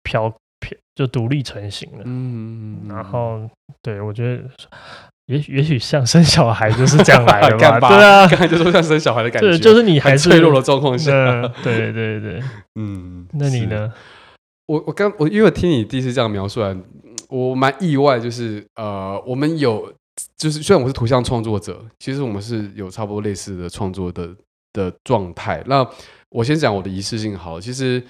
[0.03, 2.03] 飘飘就独立成型了。
[2.05, 3.41] 嗯，然后
[3.82, 4.43] 对我觉得，
[5.26, 7.89] 也也许像生小孩就是这样来的吧？
[7.89, 11.11] 对啊，刚才就说像生小孩的感觉，对，就是你还是脆弱的状况下。
[11.63, 12.39] 对对对，
[12.80, 13.91] 嗯，那你呢？
[14.68, 16.84] 我我刚我因为我听你第一次这样描述完。
[17.30, 19.91] 我蛮意外，就是呃，我们有，
[20.38, 24.30] 就是虽然我是图像创作者，其实我们是有差不多类似的创作的
[24.73, 25.63] 的状态。
[25.65, 25.88] 那
[26.30, 28.01] 我先讲我的仪式性好了，其实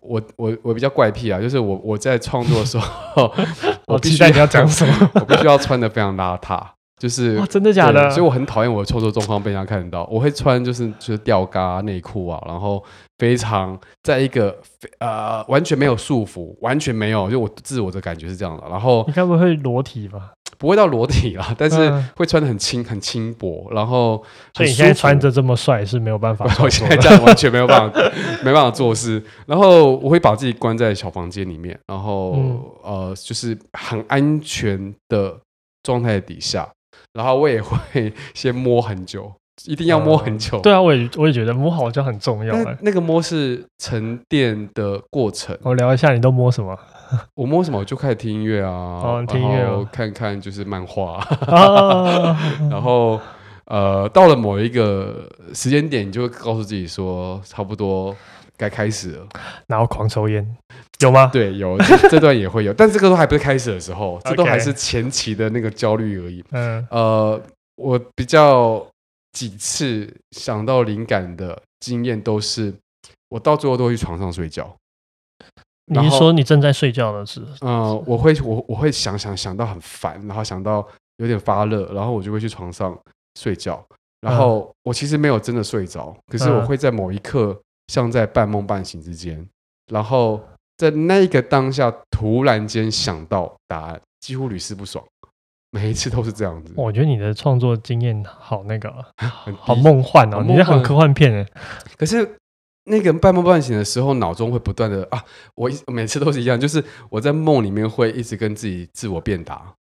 [0.00, 3.32] 我我我比较怪癖啊，就是我我在创作的时候，
[3.86, 6.62] 我必须要讲什么， 我必须要穿的非常邋遢。
[6.98, 8.08] 就是真的假的？
[8.08, 10.08] 所以我很讨厌我的创作状况被人家看到。
[10.10, 12.82] 我会穿就是就是吊嘎内裤啊，然后
[13.18, 14.56] 非常在一个
[14.98, 18.68] 呃完全没有束缚，完全没有就我自我的感觉是这样的。
[18.68, 20.32] 然后你该不会裸体吧？
[20.58, 23.68] 不会到裸体啦，但是会穿的很轻很轻薄。
[23.72, 28.00] 然后所以你现在穿着这么帅是没有办法， 我现在这样完全没有办法
[28.42, 29.22] 没办法做事。
[29.46, 35.38] 然后我会把自己关在小房间里面，然后、嗯、呃就是很安全的
[35.82, 36.66] 状态底下。
[37.12, 39.30] 然后我也会先摸很久，
[39.64, 40.58] 一定要摸很久。
[40.58, 42.54] 嗯、对啊，我也我也觉得摸好像很重要。
[42.62, 45.56] 那那个摸是沉淀的过程。
[45.62, 46.78] 我聊一下，你都摸什么？
[47.34, 47.78] 我摸什么？
[47.78, 51.26] 我就开始听音乐啊，哦、听音乐、哦，然后看看就是漫画。
[51.46, 52.36] 哦、
[52.70, 53.20] 然后
[53.66, 58.14] 呃，到了某一个时间点，你就会告诉自己说，差不多
[58.56, 59.26] 该开始了。
[59.66, 60.56] 然后狂抽烟。
[61.00, 61.28] 有吗？
[61.32, 61.76] 对，有
[62.08, 66.42] 这段也会有，但这个都还不是开始的时候，这都还是前期的那个焦虑而已。
[66.52, 67.40] 嗯，呃，
[67.76, 68.84] 我比较
[69.36, 72.72] 几次想到灵感的经验，都是
[73.28, 74.74] 我到最后都会去床上睡觉。
[75.84, 77.46] 你是说你正在睡觉的时候？
[77.60, 82.98] 嗯，我会我我会想想想到很烦，然后想到有点发热，然后我就会去床上
[83.38, 83.84] 睡觉。
[84.22, 89.46] 然后我其实没有真的睡着，可是我会在某一刻，像在半梦半醒之间，
[89.92, 90.40] 然后。
[90.78, 95.02] 在那个当下，突然间想到答案，几乎屡试不爽，
[95.76, 96.72] 每一次都是这样子。
[96.74, 98.90] 我觉得你的创作经验好那个，
[99.60, 101.46] 好梦幻哦，你是很科幻片哎。
[101.98, 102.38] 可是
[102.84, 105.22] 那个半梦半醒的时候，脑中会不断的啊，
[105.54, 109.74] 我每次都是一样，就是我在梦里面会一直跟自己自我辩答，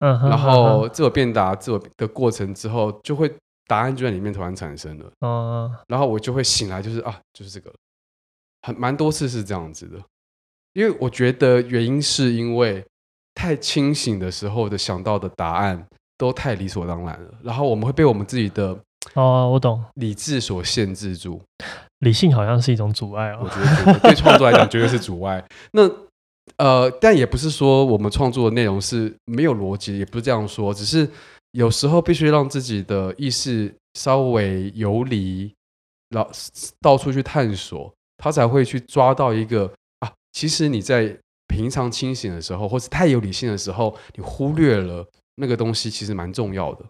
[0.00, 3.32] 嗯，然后自我辩答自我的过程之后，就会
[3.66, 7.72] 答案就在里面突然产生了，嗯，然后我就会醒来，就是啊，就是这个。
[8.62, 9.98] 很蛮多次是这样子的，
[10.72, 12.84] 因为我觉得原因是因为
[13.36, 15.86] 太清醒的时候的想到的答案
[16.18, 18.76] 都太理所当然了，然后我们会被我们自己的
[19.14, 21.40] 哦，我懂理智所限制住，
[22.00, 25.44] 理性好像是一种阻碍哦，我觉得对创作来讲绝对是阻碍。
[25.72, 25.88] 那
[26.56, 31.08] 呃，但也不是说我们创作的内容是没有逻辑，也不是这样说，只是
[31.52, 35.52] 有时候必须让自己的意识稍微游离，
[36.08, 36.30] 然后
[36.80, 37.92] 到处去探索。
[38.18, 39.70] 他才会去抓到一个
[40.00, 41.14] 啊，其实你在
[41.48, 46.84] 平常清醒的时候，或是太有理性的时候，你忽略了那个东西，其实蛮重要的，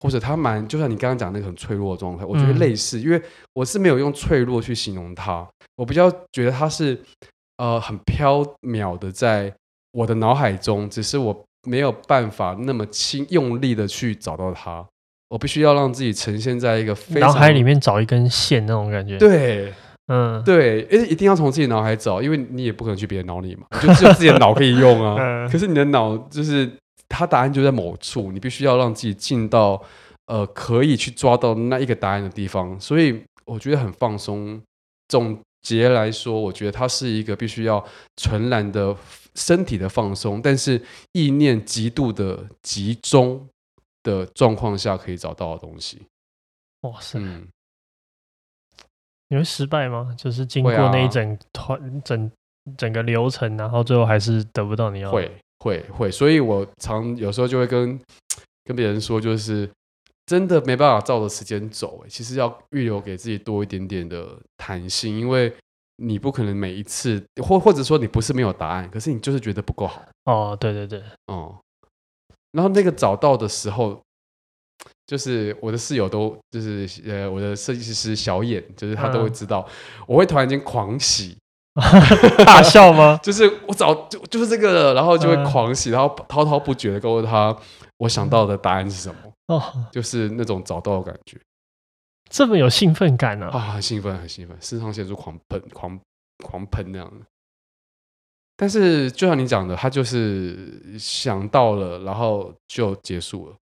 [0.00, 3.20] 或者它蛮，就像你刚刚讲那个很脆弱的状态，我觉得类似，因为
[3.54, 7.00] 我是没有用脆弱去形容它，我比较觉得它是
[7.56, 9.52] 呃很飘渺的，在
[9.92, 14.86] 我的脑海中，只是我没有办法那么轻用力的去找到它，
[15.28, 19.72] 我必须要让自己呈现在一个非常脑海里面找一根线那种感觉，对。
[20.12, 25.14] 嗯，对，诶，一定要从自己脑海找，因为你也不可能去别人脑里嘛，就只有自己的脑可以用啊。
[25.22, 26.68] 嗯、可是你的脑就是
[27.08, 29.80] 它答案就在某处，你必须要让自己进到
[30.26, 32.78] 呃可以去抓到那一个答案的地方。
[32.80, 34.60] 所以我觉得很放松。
[35.06, 37.84] 总结来说，我觉得它是一个必须要
[38.16, 38.96] 纯然的
[39.34, 40.80] 身体的放松，但是
[41.12, 43.46] 意念极度的集中
[44.02, 46.02] 的状况下可以找到的东西。
[46.82, 47.18] 哇塞！
[47.20, 47.46] 嗯
[49.30, 50.12] 你会失败吗？
[50.18, 52.30] 就是经过那一整团、啊、整
[52.76, 55.14] 整个流程，然后最后还是得不到你要的。
[55.14, 57.98] 会会会，所以我常有时候就会跟
[58.64, 59.70] 跟别人说，就是
[60.26, 62.04] 真的没办法照着时间走。
[62.08, 64.26] 其实要预留给自己多一点点的
[64.56, 65.54] 弹性，因为
[65.96, 70.02] 你不可能每一次，或或者说你不是没有答案，可是你就是觉得不够好。
[70.24, 71.58] 哦，对对对，哦、嗯。
[72.50, 74.00] 然后那个找到的时候。
[75.10, 79.66] 就是我的室友都就是呃，我的设计师小眼，就是他都会知道，
[79.98, 81.36] 嗯、我会突然间狂喜，
[82.46, 83.18] 大笑吗？
[83.20, 87.56] 就是我找就就是这个了，然后就会狂喜，然后滔滔不绝的告诉他
[87.98, 91.36] 我想到的答案是什么，哦，就是那种找到的感觉，
[92.30, 93.48] 这么有兴奋感呢？
[93.48, 96.00] 啊，很兴奋，很兴奋，肾上腺素狂喷，狂
[96.44, 97.06] 狂喷那样。
[97.18, 97.26] 的。
[98.56, 103.56] 但是就像你讲的，他就是想到了，然后就结束了。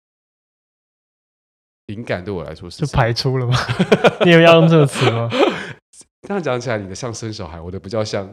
[1.88, 3.58] 灵感对我来说是就排出了吗？
[4.26, 5.30] 你有要用这个词吗？
[6.28, 8.30] 这样讲起来，你的像生小孩，我的比较像。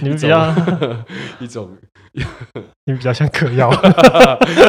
[0.00, 0.52] 你们比较
[1.38, 1.76] 一种，
[2.12, 2.24] 你
[2.92, 3.70] 们比较像嗑药，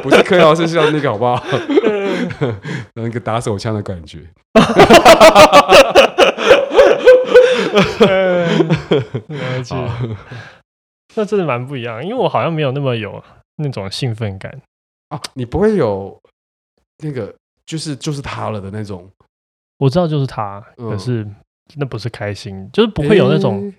[0.03, 1.43] 不是嗑药，是像那个好不好？
[2.93, 4.19] 那个打手枪的感觉。
[11.15, 13.23] 那真的蛮不一样，因为我好像没有那么有
[13.55, 14.61] 那种兴奋感
[15.09, 15.19] 啊。
[15.33, 16.21] 你不会有
[16.97, 17.33] 那个，
[17.65, 19.09] 就是就是他了的那种。
[19.77, 21.27] 我知道就是他，可是。
[21.75, 23.73] 那不是开心，就是不会有那种，欸、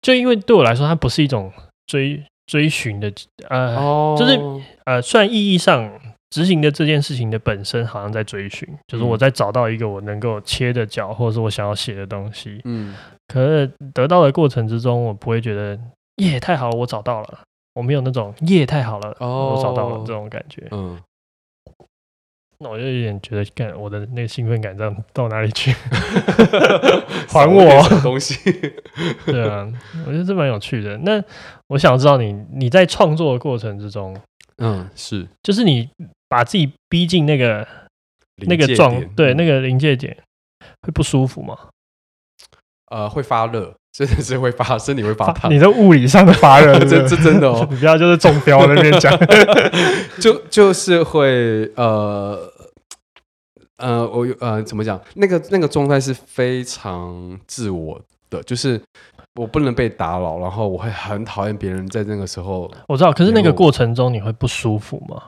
[0.00, 1.52] 就因为对我来说，它不是一种
[1.86, 3.12] 追追寻的，
[3.50, 4.40] 呃，哦、就是
[4.86, 5.92] 呃，虽然意义上
[6.30, 12.96] 执行的这件事情的本身好像在追寻，就是我在找到一个我能够切的角，或者是我想要写的东西，嗯，
[13.28, 15.78] 可是得到的过程之中，我不会觉得
[16.16, 17.40] 耶太好了，我找到了，
[17.74, 20.98] 我没有那种耶太好了，哦、我找到了这种感觉，嗯。
[22.60, 25.72] 那我就有点觉得，干我的那个兴奋感这样到哪里去？
[27.30, 28.34] 还我东西？
[29.26, 29.70] 对啊，
[30.06, 30.96] 我觉得这蛮有趣的。
[30.98, 31.22] 那
[31.68, 34.18] 我想知道你你在创作的过程之中，
[34.56, 35.88] 嗯，是，就是你
[36.28, 37.66] 把自己逼进那个
[38.46, 40.16] 那个状，对，那个临界点，
[40.82, 41.56] 会不舒服吗？
[42.90, 45.50] 呃，会发热，真的是会发，身体会发烫。
[45.50, 49.12] 你的物理上的发热， 这这真的哦， 你不要就是中标那边讲，
[50.20, 52.38] 就就是会呃
[53.78, 55.00] 呃，我呃怎么讲？
[55.14, 58.80] 那个那个状态是非常自我的，就是
[59.34, 62.70] 我不能被打扰，然后我会很讨厌别人在那个时候。
[62.88, 65.22] 我知道，可是那个过程中你会不舒服吗？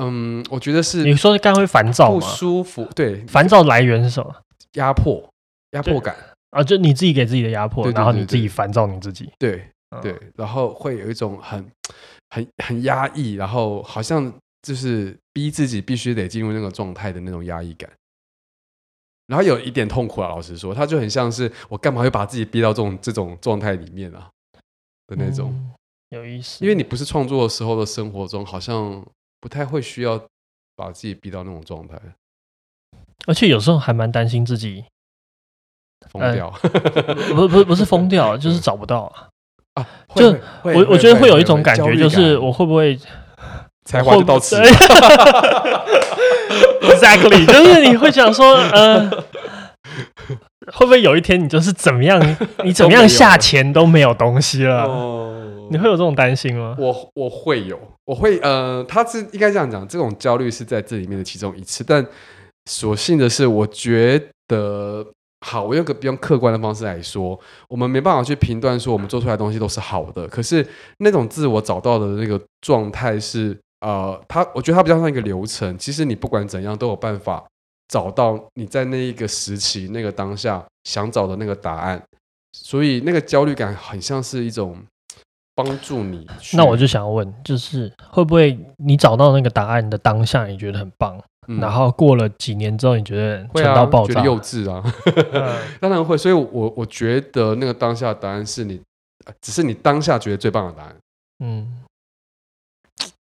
[0.00, 1.04] 嗯，我觉得是。
[1.04, 2.20] 你说刚刚会烦躁吗？
[2.20, 4.34] 不舒服，对，烦躁来源是什么？
[4.74, 5.22] 压迫。
[5.72, 6.14] 压迫感
[6.56, 9.62] 啊，就你自己给自己的压迫，对对对对，然后你自己烦躁你自己，对
[10.00, 11.70] 对，然后会有一种很
[12.30, 14.32] 很很压抑，然后好像
[14.62, 17.90] 就是逼自己必须得进入那个状态的那种压抑感，
[19.26, 20.28] 然后有一点痛苦啊。
[20.28, 24.30] 老实说，他就很像是我干嘛会把自己逼到这种这种状态里面啊
[25.08, 25.72] 的那种，嗯，
[26.18, 26.64] 有意思。
[26.64, 29.06] 因为你不是创作的时候的生活中，好像
[29.40, 30.18] 不太会需要
[30.74, 32.00] 把自己逼到那种状态，
[33.26, 34.84] 而且有时候还蛮担心自己。
[36.10, 36.52] 疯掉，
[37.34, 39.12] 不不不是疯掉，就是找不到
[39.74, 39.86] 啊！
[40.14, 42.98] 就我我觉得会有一种感觉，就是我会不会
[43.84, 44.56] 才华就到此？
[46.80, 49.10] Exactly，就是你会想说，呃，
[50.72, 52.18] 会不会有一天你就是怎么样，
[52.64, 54.86] 你怎么样下钱都没有东西了？
[55.70, 56.76] 你会有这种担心吗？
[56.78, 62.06] 我我会有，我会呃，他是应该这样讲，这种焦虑是在这里面的其中一次，但
[62.70, 65.04] 所幸的是，我觉得。
[65.40, 70.26] 好，我用个比较客观的方式来说，我们没办法去评断说我们做出来东西都是好的。
[70.28, 70.66] 可是
[70.98, 75.76] 那种自我找到的那个状态是，呃，它我觉得它比较像一个流程。
[75.78, 77.44] 其实你不管怎样都有办法
[77.88, 82.02] 找到你在那一个时期、那个当下想找的那个答案。
[82.52, 84.74] 所以那个焦虑感很像是一种
[85.54, 86.26] 帮助你。
[86.54, 91.22] 那我就想问，就是会不会你找到那个答案的当下，你觉得很棒？
[91.48, 94.82] 嗯、然后过了几年之后，你觉得蠢到爆炸，觉得幼稚啊？
[95.80, 96.16] 当然会。
[96.16, 98.80] 所以我，我我觉得那个当下的答案是你，
[99.40, 100.96] 只是你当下觉得最棒的答案。
[101.44, 101.80] 嗯，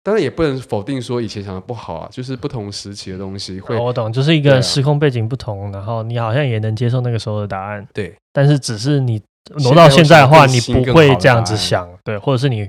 [0.03, 3.77] 当然也不能否定说以前想的不好啊，就是不同时期的东西会。
[3.77, 7.87] 哦、我懂，就是一个时空背景不同，啊、然后你好像也能接受那个时候的答案。
[7.93, 9.21] 对，但是只是你
[9.63, 12.69] 挪到现在的话，你不会这样子想，对，或者是你。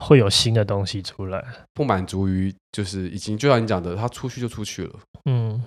[0.00, 1.44] 会有新的东西出来，
[1.74, 4.94] 不满足于就是已经就像你讲的，他出去就出去了。
[5.26, 5.62] 嗯，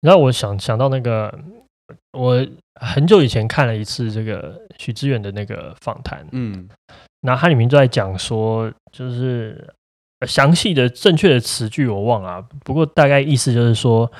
[0.00, 1.36] 然后我想想到那个，
[2.12, 2.46] 我
[2.80, 6.68] 很久以前看了一次这个许志远的那个访谈，嗯，
[7.22, 9.74] 然后他里面就在讲说，就是
[10.26, 14.10] 详细的正确的词句我忘了，不过大概意思就是说，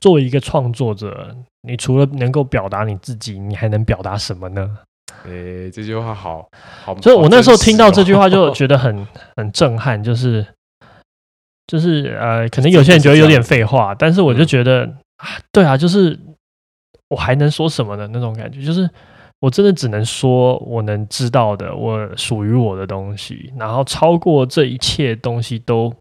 [0.00, 4.78] 作为一个创作者，你除了能够表达你自己，你还能表达什么呢？
[5.24, 6.48] 哎、欸，这句话好
[6.84, 9.06] 好，所以我那时候听到这句话就觉得很
[9.36, 10.46] 很震撼，就是
[11.66, 14.96] 就是呃，可能有些人觉得有点废话，但是我就觉得、嗯、
[15.52, 16.18] 对啊，就是
[17.08, 18.08] 我还能说什么呢？
[18.12, 18.88] 那种感觉，就是
[19.40, 25.92] 我真的只能说我能知道的，我属于我的东西，然后超过这一切东西都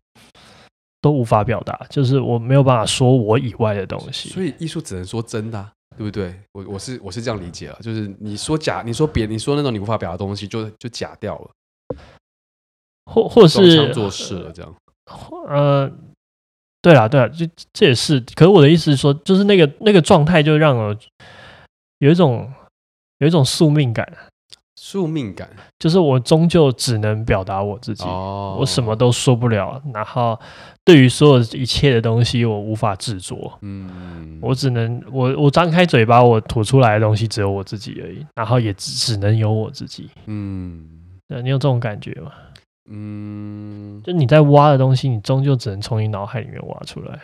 [1.02, 5.72] 都无法表达，就是我没有办法说我以外的东西，所以艺术只能说真的、啊。
[5.98, 6.40] 对不对？
[6.52, 11.52] 我我是我是这样理解了，就是你说假，你说别，你说那种你无法表达的东西就，就就假掉了，
[13.12, 14.76] 或或是做事了这样。
[15.48, 15.92] 呃，
[16.82, 18.20] 对啦，对啦，这这也是。
[18.36, 20.96] 可是我的意思是说，就是那个那个状态，就让我
[21.98, 22.54] 有一种
[23.18, 24.08] 有一种宿命感。
[24.90, 29.82] 宿命感就是我终究只能表达我自己，哦、我什么都说不了。
[29.94, 30.40] 然后
[30.86, 33.60] 对于所有一切的东西，我无法制作。
[33.64, 38.26] 嗯，我只能我我张开嘴巴，我吐出来的东西只有我自己而已。
[38.34, 40.10] 然后也只只能有我自己。
[40.26, 40.88] 嗯，
[41.44, 42.32] 你有这种感觉吗？
[42.90, 47.20] 嗯，就你在挖的东西，你终究只能从你脑海里面挖出来。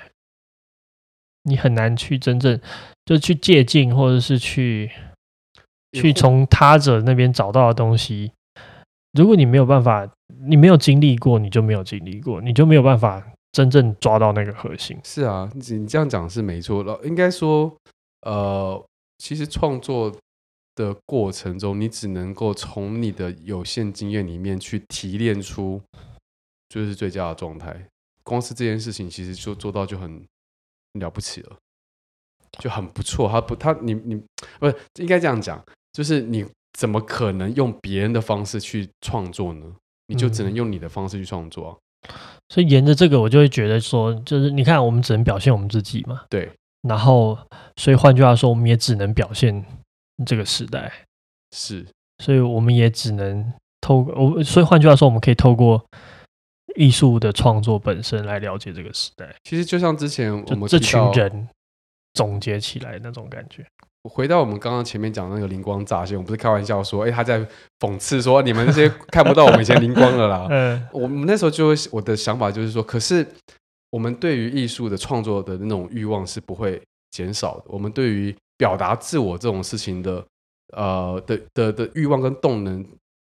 [1.43, 2.59] 你很难去真正
[3.05, 4.91] 就去借鉴，或者是去。
[5.93, 8.31] 去从他者那边找到的东西，
[9.13, 10.09] 如果你没有办法，
[10.47, 14.97] 你没有经历过，你就没有经历过，你就没有办法真正抓到那个核心。
[15.03, 16.99] 是啊，你你这样讲是没错的。
[17.03, 17.71] 应该说，
[18.21, 18.83] 呃，
[19.19, 20.11] 其实创作
[20.75, 25.79] 的过程中，你只能够从你的有限经验里面去提炼出，
[26.67, 27.85] 就是最佳的状态。
[28.23, 30.25] 光是这件事情，其实就做到就很
[30.93, 31.57] 了不起了，
[32.57, 33.29] 就很不错。
[33.29, 34.15] 他不，他你你
[34.59, 35.63] 不是应该这样讲。
[35.93, 36.45] 就是你
[36.77, 39.65] 怎么可能用别人的方式去创作呢？
[40.07, 41.77] 你就只能用你的方式去创作啊。
[42.09, 42.15] 嗯。
[42.49, 46.23] 所以沿着这个，我就会觉得说，就是你看，我们只能表现我们自己嘛。
[46.29, 46.51] 对。
[46.81, 47.37] 然后，
[47.77, 49.65] 所以换句话说，我们也只能表现
[50.25, 50.91] 这个时代。
[51.55, 51.85] 是。
[52.23, 55.83] 所以我们也只能透过我，所以换句话说，我们可以透过
[56.75, 59.33] 艺术的创作本身来了解这个时代。
[59.43, 61.47] 其实就像之前我们这群人
[62.13, 63.65] 总结起来那种感觉。
[64.09, 67.45] 回到我们刚刚前面讲的那个灵光乍现，我不是开玩笑说，哎、欸，他在
[67.79, 70.47] 讽刺说你们这些 看不到我们以前灵光了啦。
[70.51, 73.25] 嗯，我们那时候就会我的想法就是说，可是
[73.89, 76.81] 我们对于艺术的创作的那种欲望是不会
[77.11, 77.63] 减少的。
[77.67, 80.25] 我们对于表达自我这种事情的，
[80.75, 82.85] 呃的的的欲望跟动能。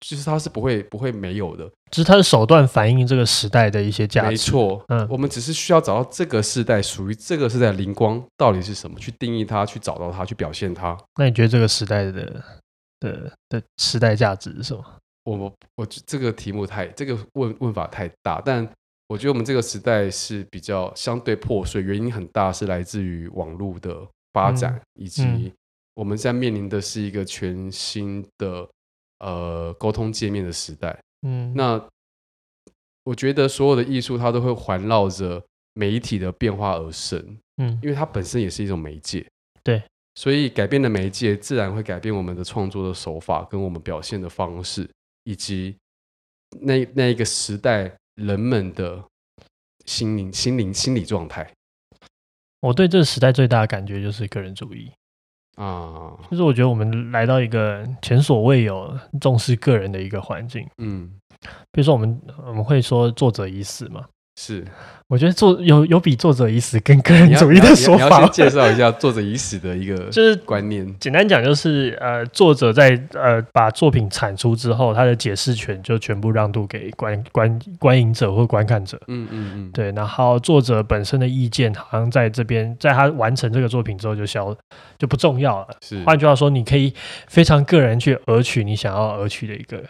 [0.04, 4.28] 其实它是不会不会没有的，只是它的手段反映这个时代的一些价值。
[4.30, 10.98] 没错，嗯，我们只是需要找到这个时代属于这个时代的灵光到底是什么，去定义它，去找到它，去表现它。
[11.14, 12.42] 那你觉得这个时代的
[12.98, 14.84] 的的时代价值是什么？
[15.22, 18.68] 我我我这个题目太这个问问法太大，但
[19.06, 23.96] 我觉得我们这个时代是比较相对破碎，原因很大是来自于网络的
[24.32, 25.52] 发展，嗯、以及
[25.94, 28.68] 我们现在面临的是一个全新的。
[29.22, 31.80] 呃，沟通界面的时代，嗯，那
[33.04, 35.40] 我觉得所有的艺术它都会环绕着
[35.74, 39.24] 媒体的变化而生，嗯，因为它本身也是一种媒介，
[39.62, 39.80] 对，
[40.16, 44.90] 所以改变的媒介自然会改变我们的创作的手法跟我们表现的方式，
[45.22, 45.76] 以及
[46.60, 49.04] 那那一个时代人们的
[49.86, 51.48] 心灵、心灵、心理状态。
[52.58, 54.90] 我对这个时代最大的感觉就是个人主义。
[55.56, 60.66] 啊，就是我觉得我们来到一个前所未有重视个人的一个环境。
[60.78, 61.10] 嗯，
[61.70, 64.04] 比如说我们我们会说作者已死嘛。
[64.34, 64.64] 是，
[65.08, 68.04] 我觉得作有有比作者已死更个人主义的说法。
[68.04, 70.86] 你要先介绍一下作者已死的一个 就是观念。
[70.98, 78.98] 简单讲就是，呃，作者在呃把作品产出之后，他的解释权就全部让渡给观观观影者或观看者。
[79.08, 79.92] 嗯嗯嗯，对。
[79.92, 84.56] 然后作者本身的意见好像在这边，在他完成这个作品之后就消
[84.98, 85.68] 就不重要了。
[85.82, 86.94] 是，换句话说，你可以
[87.28, 89.82] 非常个人去讹取你想要讹取的一个。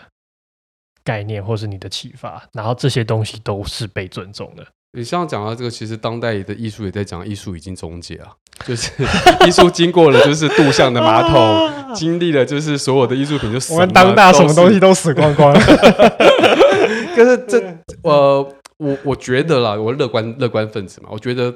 [1.04, 4.64] 概念或是你的启发，然后这些东西都是被尊重的。
[4.94, 8.28] 你像讲到这个，其实当代的艺术也在讲，艺术已经终结啊，
[8.66, 8.90] 就是
[9.48, 13.80] 艺术经过了就是杜象的马桶，经历了就是所有的艺术品就死了。
[13.80, 15.60] 我们当大什么东西都死光光了。
[17.16, 17.58] 可是这
[18.02, 21.54] 呃，我我觉得啦，我乐观乐观分子嘛，我觉得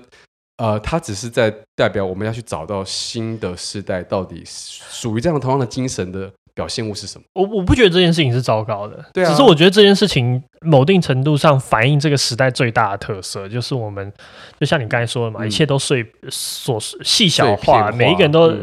[0.56, 6.32] 呃，他只是在代表我们要去找到新的时代，到底属于这样同样的精神的。
[6.56, 7.24] 表现物是什么？
[7.34, 14.10] 我我不觉得这件事情是糟糕的，对啊，只是我觉得这件事情某定程度上反映这个时代最大的特色，就是我们
[14.58, 18.54] 就像你刚才说的嘛，嗯、一切都碎琐细小化，每一个人都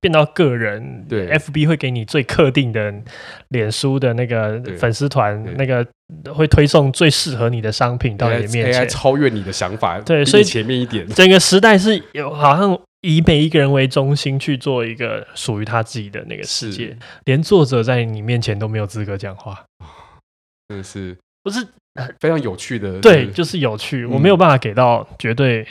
[0.00, 0.80] 变到个人。
[0.80, 2.94] 嗯、对，FB 会给你最特定的
[3.48, 5.84] 脸书的那个粉丝团，那个
[6.32, 9.98] 会推送最适合你的商品到你的面前，超越你的想法。
[9.98, 12.78] 对，所以前面一点，整个时代是有好像。
[13.02, 19.64] 以每一个人为中心去做一个属于他自己的那个世界，连作者在你面前都没有资格讲话，
[20.68, 21.66] 真的是不是
[22.18, 23.00] 非常有趣的？
[23.00, 24.04] 对，就是有趣。
[24.04, 25.66] 我没有办法给到绝对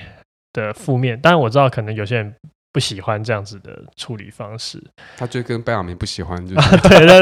[0.54, 2.34] 的负面，当然我知道可能有些人
[2.74, 4.84] 不喜欢这样子的处理方式。
[5.16, 7.22] 他就跟班亚明不喜欢，就是对对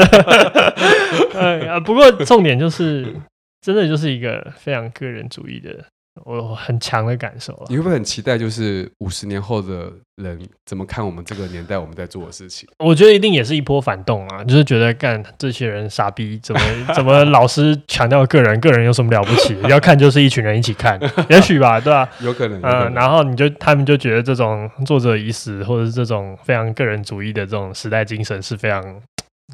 [1.32, 1.80] 对。
[1.84, 3.14] 不过重点就是，
[3.60, 5.84] 真的就是一个非常个人主义的
[6.24, 7.66] 我很强的感受了。
[7.68, 12.68] 你会不会很期待，就是五十年后的人怎么看我们这个年代我们在做的事情？
[12.78, 16.60] 我觉得一定也是一波反动啊，就是觉得干这些人傻逼，怎么
[16.94, 19.56] 怎么老是强调个人，个人有什么了不起？
[19.68, 20.98] 要看就是一群人一起看，
[21.30, 22.08] 也许吧，对吧、啊？
[22.20, 22.60] 有可能。
[22.60, 29.00] 嗯、呃，然后你就他们就觉得这种作者已死，或者是这种非常个人主义的这种时代精神是非常。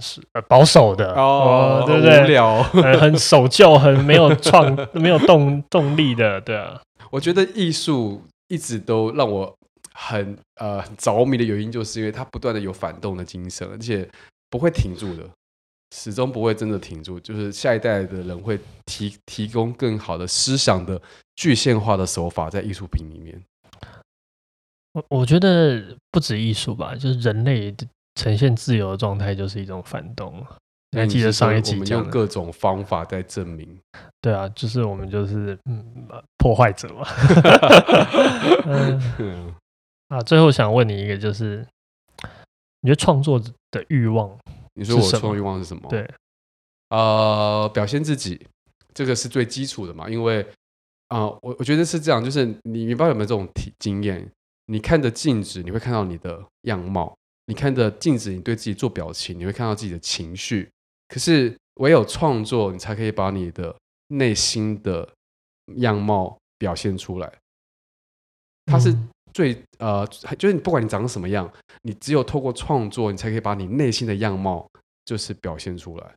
[0.00, 2.22] 是保守的哦，哦，对不对？
[2.22, 6.80] 无聊，很很守旧，很没有创， 没有动动力的，对啊。
[7.10, 9.54] 我觉得艺术一直都让我
[9.92, 14.08] 很呃很着迷的原因，就是因为它不断的有反动的精神，而且
[14.50, 15.22] 不会停住的，
[15.94, 17.20] 始终不会真的停住。
[17.20, 21.00] 就是下一代的人会提提供更好的思想的
[21.36, 23.40] 具现化的手法在艺术品里面。
[24.92, 27.86] 我我觉得不止艺术吧，就是人类的。
[28.14, 30.44] 呈现自由的状态就是一种反动。
[30.90, 31.72] 你还记得上一集？
[31.72, 33.78] 我们用各种方法在证明。
[34.20, 36.06] 对啊，就是我们就是嗯
[36.38, 37.04] 破坏者嘛。
[38.66, 39.54] 嗯
[40.08, 41.66] 啊，最后想问你一个，就是
[42.80, 43.42] 你觉得创作
[43.72, 44.30] 的欲望？
[44.74, 45.88] 你说我创作欲望是什么？
[45.88, 46.08] 对，
[46.90, 48.46] 呃，表现自己，
[48.94, 50.08] 这个是最基础的嘛。
[50.08, 50.42] 因为
[51.08, 54.30] 啊、呃，我我觉得是这样，就是你你不知道有没有这种体经验？
[54.66, 57.16] 你看着镜子，你会看到你的样貌。
[57.46, 60.70] 你看着镜子，你对自己做表情，你会看到自己的情绪。
[61.08, 63.74] 可是唯有创作，你才可以把你的
[64.08, 65.08] 内心的
[65.76, 67.32] 样貌表现出来。
[68.66, 68.96] 它是
[69.32, 70.06] 最呃，
[70.38, 74.66] 就是你不管你长什么样，你只有透过创作，你才可以把你内心的样貌
[75.04, 76.14] 就是表现出来。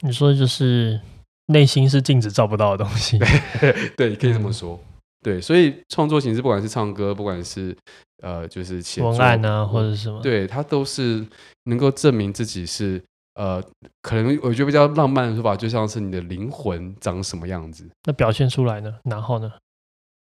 [0.00, 1.00] 你说的就是
[1.46, 3.18] 内心是镜子照不到的东西，
[3.96, 4.78] 对，可以这么说。
[4.84, 4.91] 嗯
[5.22, 7.76] 对，所以创作形式，不管是唱歌，不管是
[8.22, 11.24] 呃，就是写文案啊，或者什么，对，它都是
[11.64, 13.00] 能够证明自己是
[13.34, 13.62] 呃，
[14.02, 17.88] 可能我觉得比较浪漫的说法，就像是你的灵魂长什么样子。
[18.04, 18.92] 那表现出来呢？
[19.04, 19.52] 然后呢？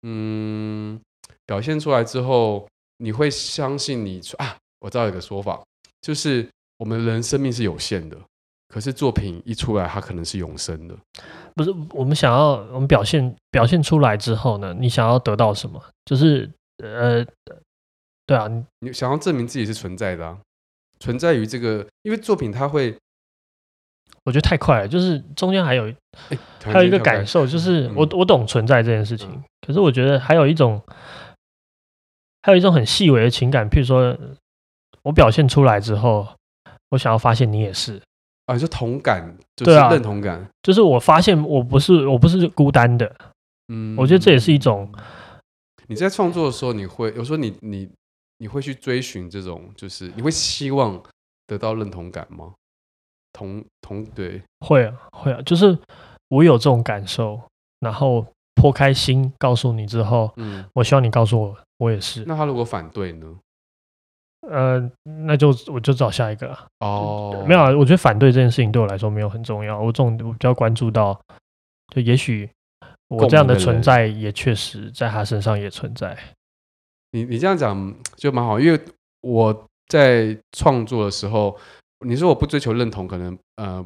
[0.03, 0.99] 嗯，
[1.45, 2.67] 表现出来之后，
[2.97, 4.55] 你会相信你啊？
[4.79, 5.61] 我知道有个说法，
[6.01, 8.17] 就是我们人生命是有限的。
[8.75, 10.93] 可是作品一出来，它可能是永生的。
[11.55, 14.75] 不是我们想要，我们表现表现出来之后呢？
[14.77, 15.81] 你想要得到什么？
[16.03, 16.51] 就是
[16.83, 17.25] 呃，
[18.25, 18.49] 对啊，
[18.81, 20.37] 你，想要证明自己是存在的啊，
[20.99, 22.93] 存在于这个，因为作品它会，
[24.25, 30.81] 我觉得太快了，就是中间还有、欸、还有一个感受，就是我、嗯、我懂存在这件事情，嗯、可是我觉得还有一种，
[32.41, 34.17] 还有一种很细微的情感，譬如说
[35.03, 36.27] 我表现出来之后，
[36.89, 38.01] 我想要发现你也是。
[38.45, 43.15] 啊，就同感，就是认同感，啊，就是我发现我不是我不是孤单的，
[43.69, 44.91] 嗯，我觉得这也是一种。
[45.87, 47.89] 你在创作的时候，你会有时候你你
[48.39, 51.01] 你会去追寻这种，就是你会希望
[51.47, 52.53] 得到认同感吗？
[53.33, 55.77] 同同对，会啊会啊，就是
[56.29, 57.41] 我有这种感受，
[57.79, 58.25] 然后
[58.55, 62.23] 剖开心告诉你之后，嗯，我希望你告诉我，我也是。
[62.25, 63.27] 那他如果反对呢？
[64.49, 64.91] 呃，
[65.25, 67.33] 那就我就找下一个哦。
[67.35, 67.47] Oh.
[67.47, 69.79] 没有啊，我觉得反对这件事情对我来说没有很重要。
[69.79, 71.19] 我重我比较关注到，
[71.93, 72.49] 就也许
[73.07, 76.17] 我这样的存在也确实在他身上也存在。
[77.11, 78.79] 你你这样讲就蛮好，因为
[79.21, 81.57] 我在创作的时候，
[82.05, 83.83] 你说我不追求认同，可能呃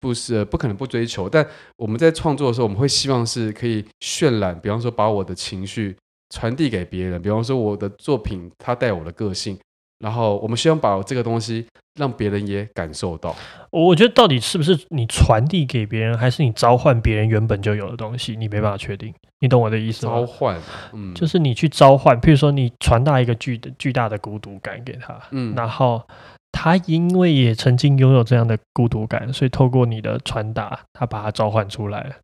[0.00, 5.96] 不是不可能不追求，但我们在创作的时候，我们会希望是可以渲染，比方说把我的情绪
[6.30, 9.56] 传递给别人，比方说我的作品它带我的个性。
[9.98, 11.66] 然后我们希望把这个东西
[11.98, 13.34] 让别人也感受到。
[13.70, 19.12] 我觉得到底是不是你传递给别人，还是你召唤别人原本就有的东西，你没办法确定。
[19.40, 20.14] 你懂我的意思吗？
[20.14, 20.60] 召唤，
[20.92, 26.02] 嗯，就是你去召唤，譬如说你传达一个巨巨大的孤独感给他，嗯，然后
[26.50, 32.16] 他因为也曾经拥有这样的孤独感，所以透过你的传达，他把它召唤出来了。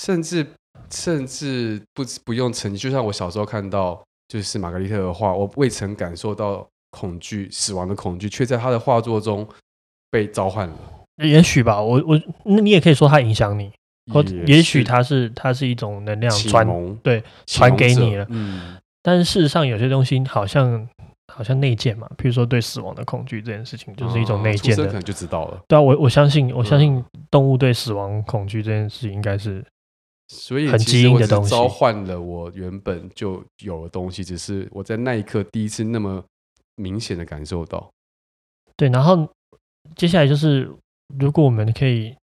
[0.00, 0.46] 甚至
[0.90, 6.66] 甚至不不用曾经，就像我小时候看到就是玛格丽特的画，我未曾感受到。
[6.94, 9.46] 恐惧，死亡的恐惧，却在他的画作中
[10.10, 10.76] 被召唤了。
[11.22, 13.70] 也许吧，我我，那你也可以说他影响你，
[14.12, 18.26] 或也许他是他是一种能量传，对，传给你了。
[18.30, 20.88] 嗯，但是事实上有些东西好像
[21.32, 25.60] 好像内建嘛，比如说对死亡的恐惧这件事情，就是一种内建的，可能就知道了。
[25.68, 29.64] 对啊，我我相信，我相信动物对死亡恐惧这件事情应该是，
[30.28, 36.24] 所以很基因的东西，召唤了我原本就有的东西，只是我在那一刻第一次那么。
[36.76, 37.90] 明显的感受到，
[38.76, 39.28] 对，然后
[39.96, 40.70] 接下来就是，
[41.18, 42.16] 如果我们可以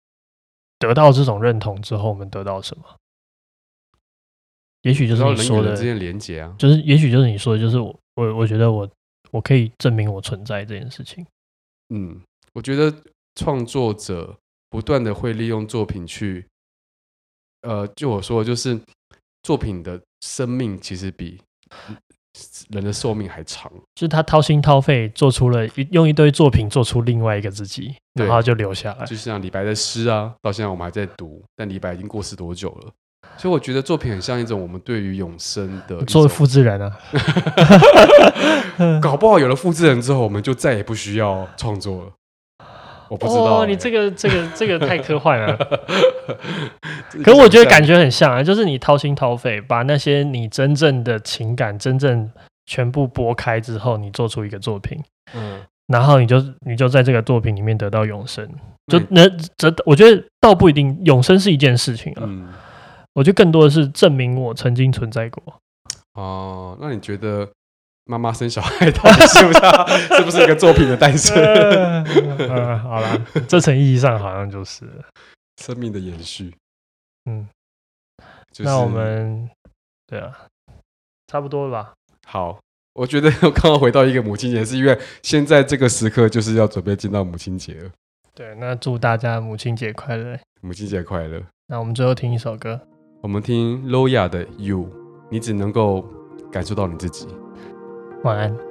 [0.79, 2.85] 得到这种认同之后，我们得到什么？
[4.83, 8.91] 也许就是你说的之间连接啊，就是也许就是你说的，就是我我我觉得我
[9.31, 11.27] 我可以证明我存在这件事情。
[11.89, 12.21] 嗯，
[12.53, 12.95] 我觉得
[13.35, 14.37] 创作者
[14.71, 16.47] 不断的会利用作品去，
[17.63, 18.81] 呃，就我说的就是。
[19.45, 21.41] 作品的生命其实比
[22.70, 29.07] 人的寿命还长，就是他掏心掏肺做出了一用一堆作品做出另外一个自己，然后就留下来。
[29.07, 32.93] 就像李白的诗啊，到现在我们还在读，但李白已经过世多久了？
[33.36, 36.99] 所以我觉得作品很像一种我们对于永生的做复制人啊，
[39.03, 42.12] 搞不好有了复制人之后，我们就再也不需要创作了。
[43.09, 45.57] 我不知道、欸，哦，你这个 这个这个太科幻了。
[47.25, 52.31] 可我觉得感觉很像啊，就是你掏心掏肺，把那些你真正的情感真正
[52.67, 55.03] 全部拨开之后，你做出一个作品，
[55.35, 56.37] 嗯，然后你就
[56.67, 58.49] 你就在这个作品里面得到永生，
[58.87, 62.23] 就那这我觉得倒不一定永生是一件事情啊。
[62.25, 62.49] 嗯
[63.15, 65.43] 我觉得更多的是证明我曾经存在过。
[66.15, 67.49] 哦，那你觉得
[68.11, 71.37] 妈妈生小孩到底是不是是不是一个作品的诞生？
[71.37, 74.91] 嗯， 好了，这层意义上好像就是
[75.63, 76.55] 生命的延续。
[77.27, 77.47] 嗯，
[78.51, 79.51] 就是、那我们
[80.07, 80.33] 对啊，
[81.27, 81.93] 差不多了吧？
[82.25, 82.59] 好，
[82.95, 87.91] 我觉得 我刚刚回到一个母亲节，是因为现在这个时刻就是要准备进到母亲节了。
[88.35, 90.41] 对，那祝大家母亲节快乐！
[90.63, 91.43] 母亲节快乐！
[91.67, 92.81] 那我们最后听一首歌。
[93.21, 94.89] 我们听 Loya 的 You，
[95.31, 96.09] 你只能够
[96.51, 97.29] 感受到你自己。
[98.23, 98.68] 晚安。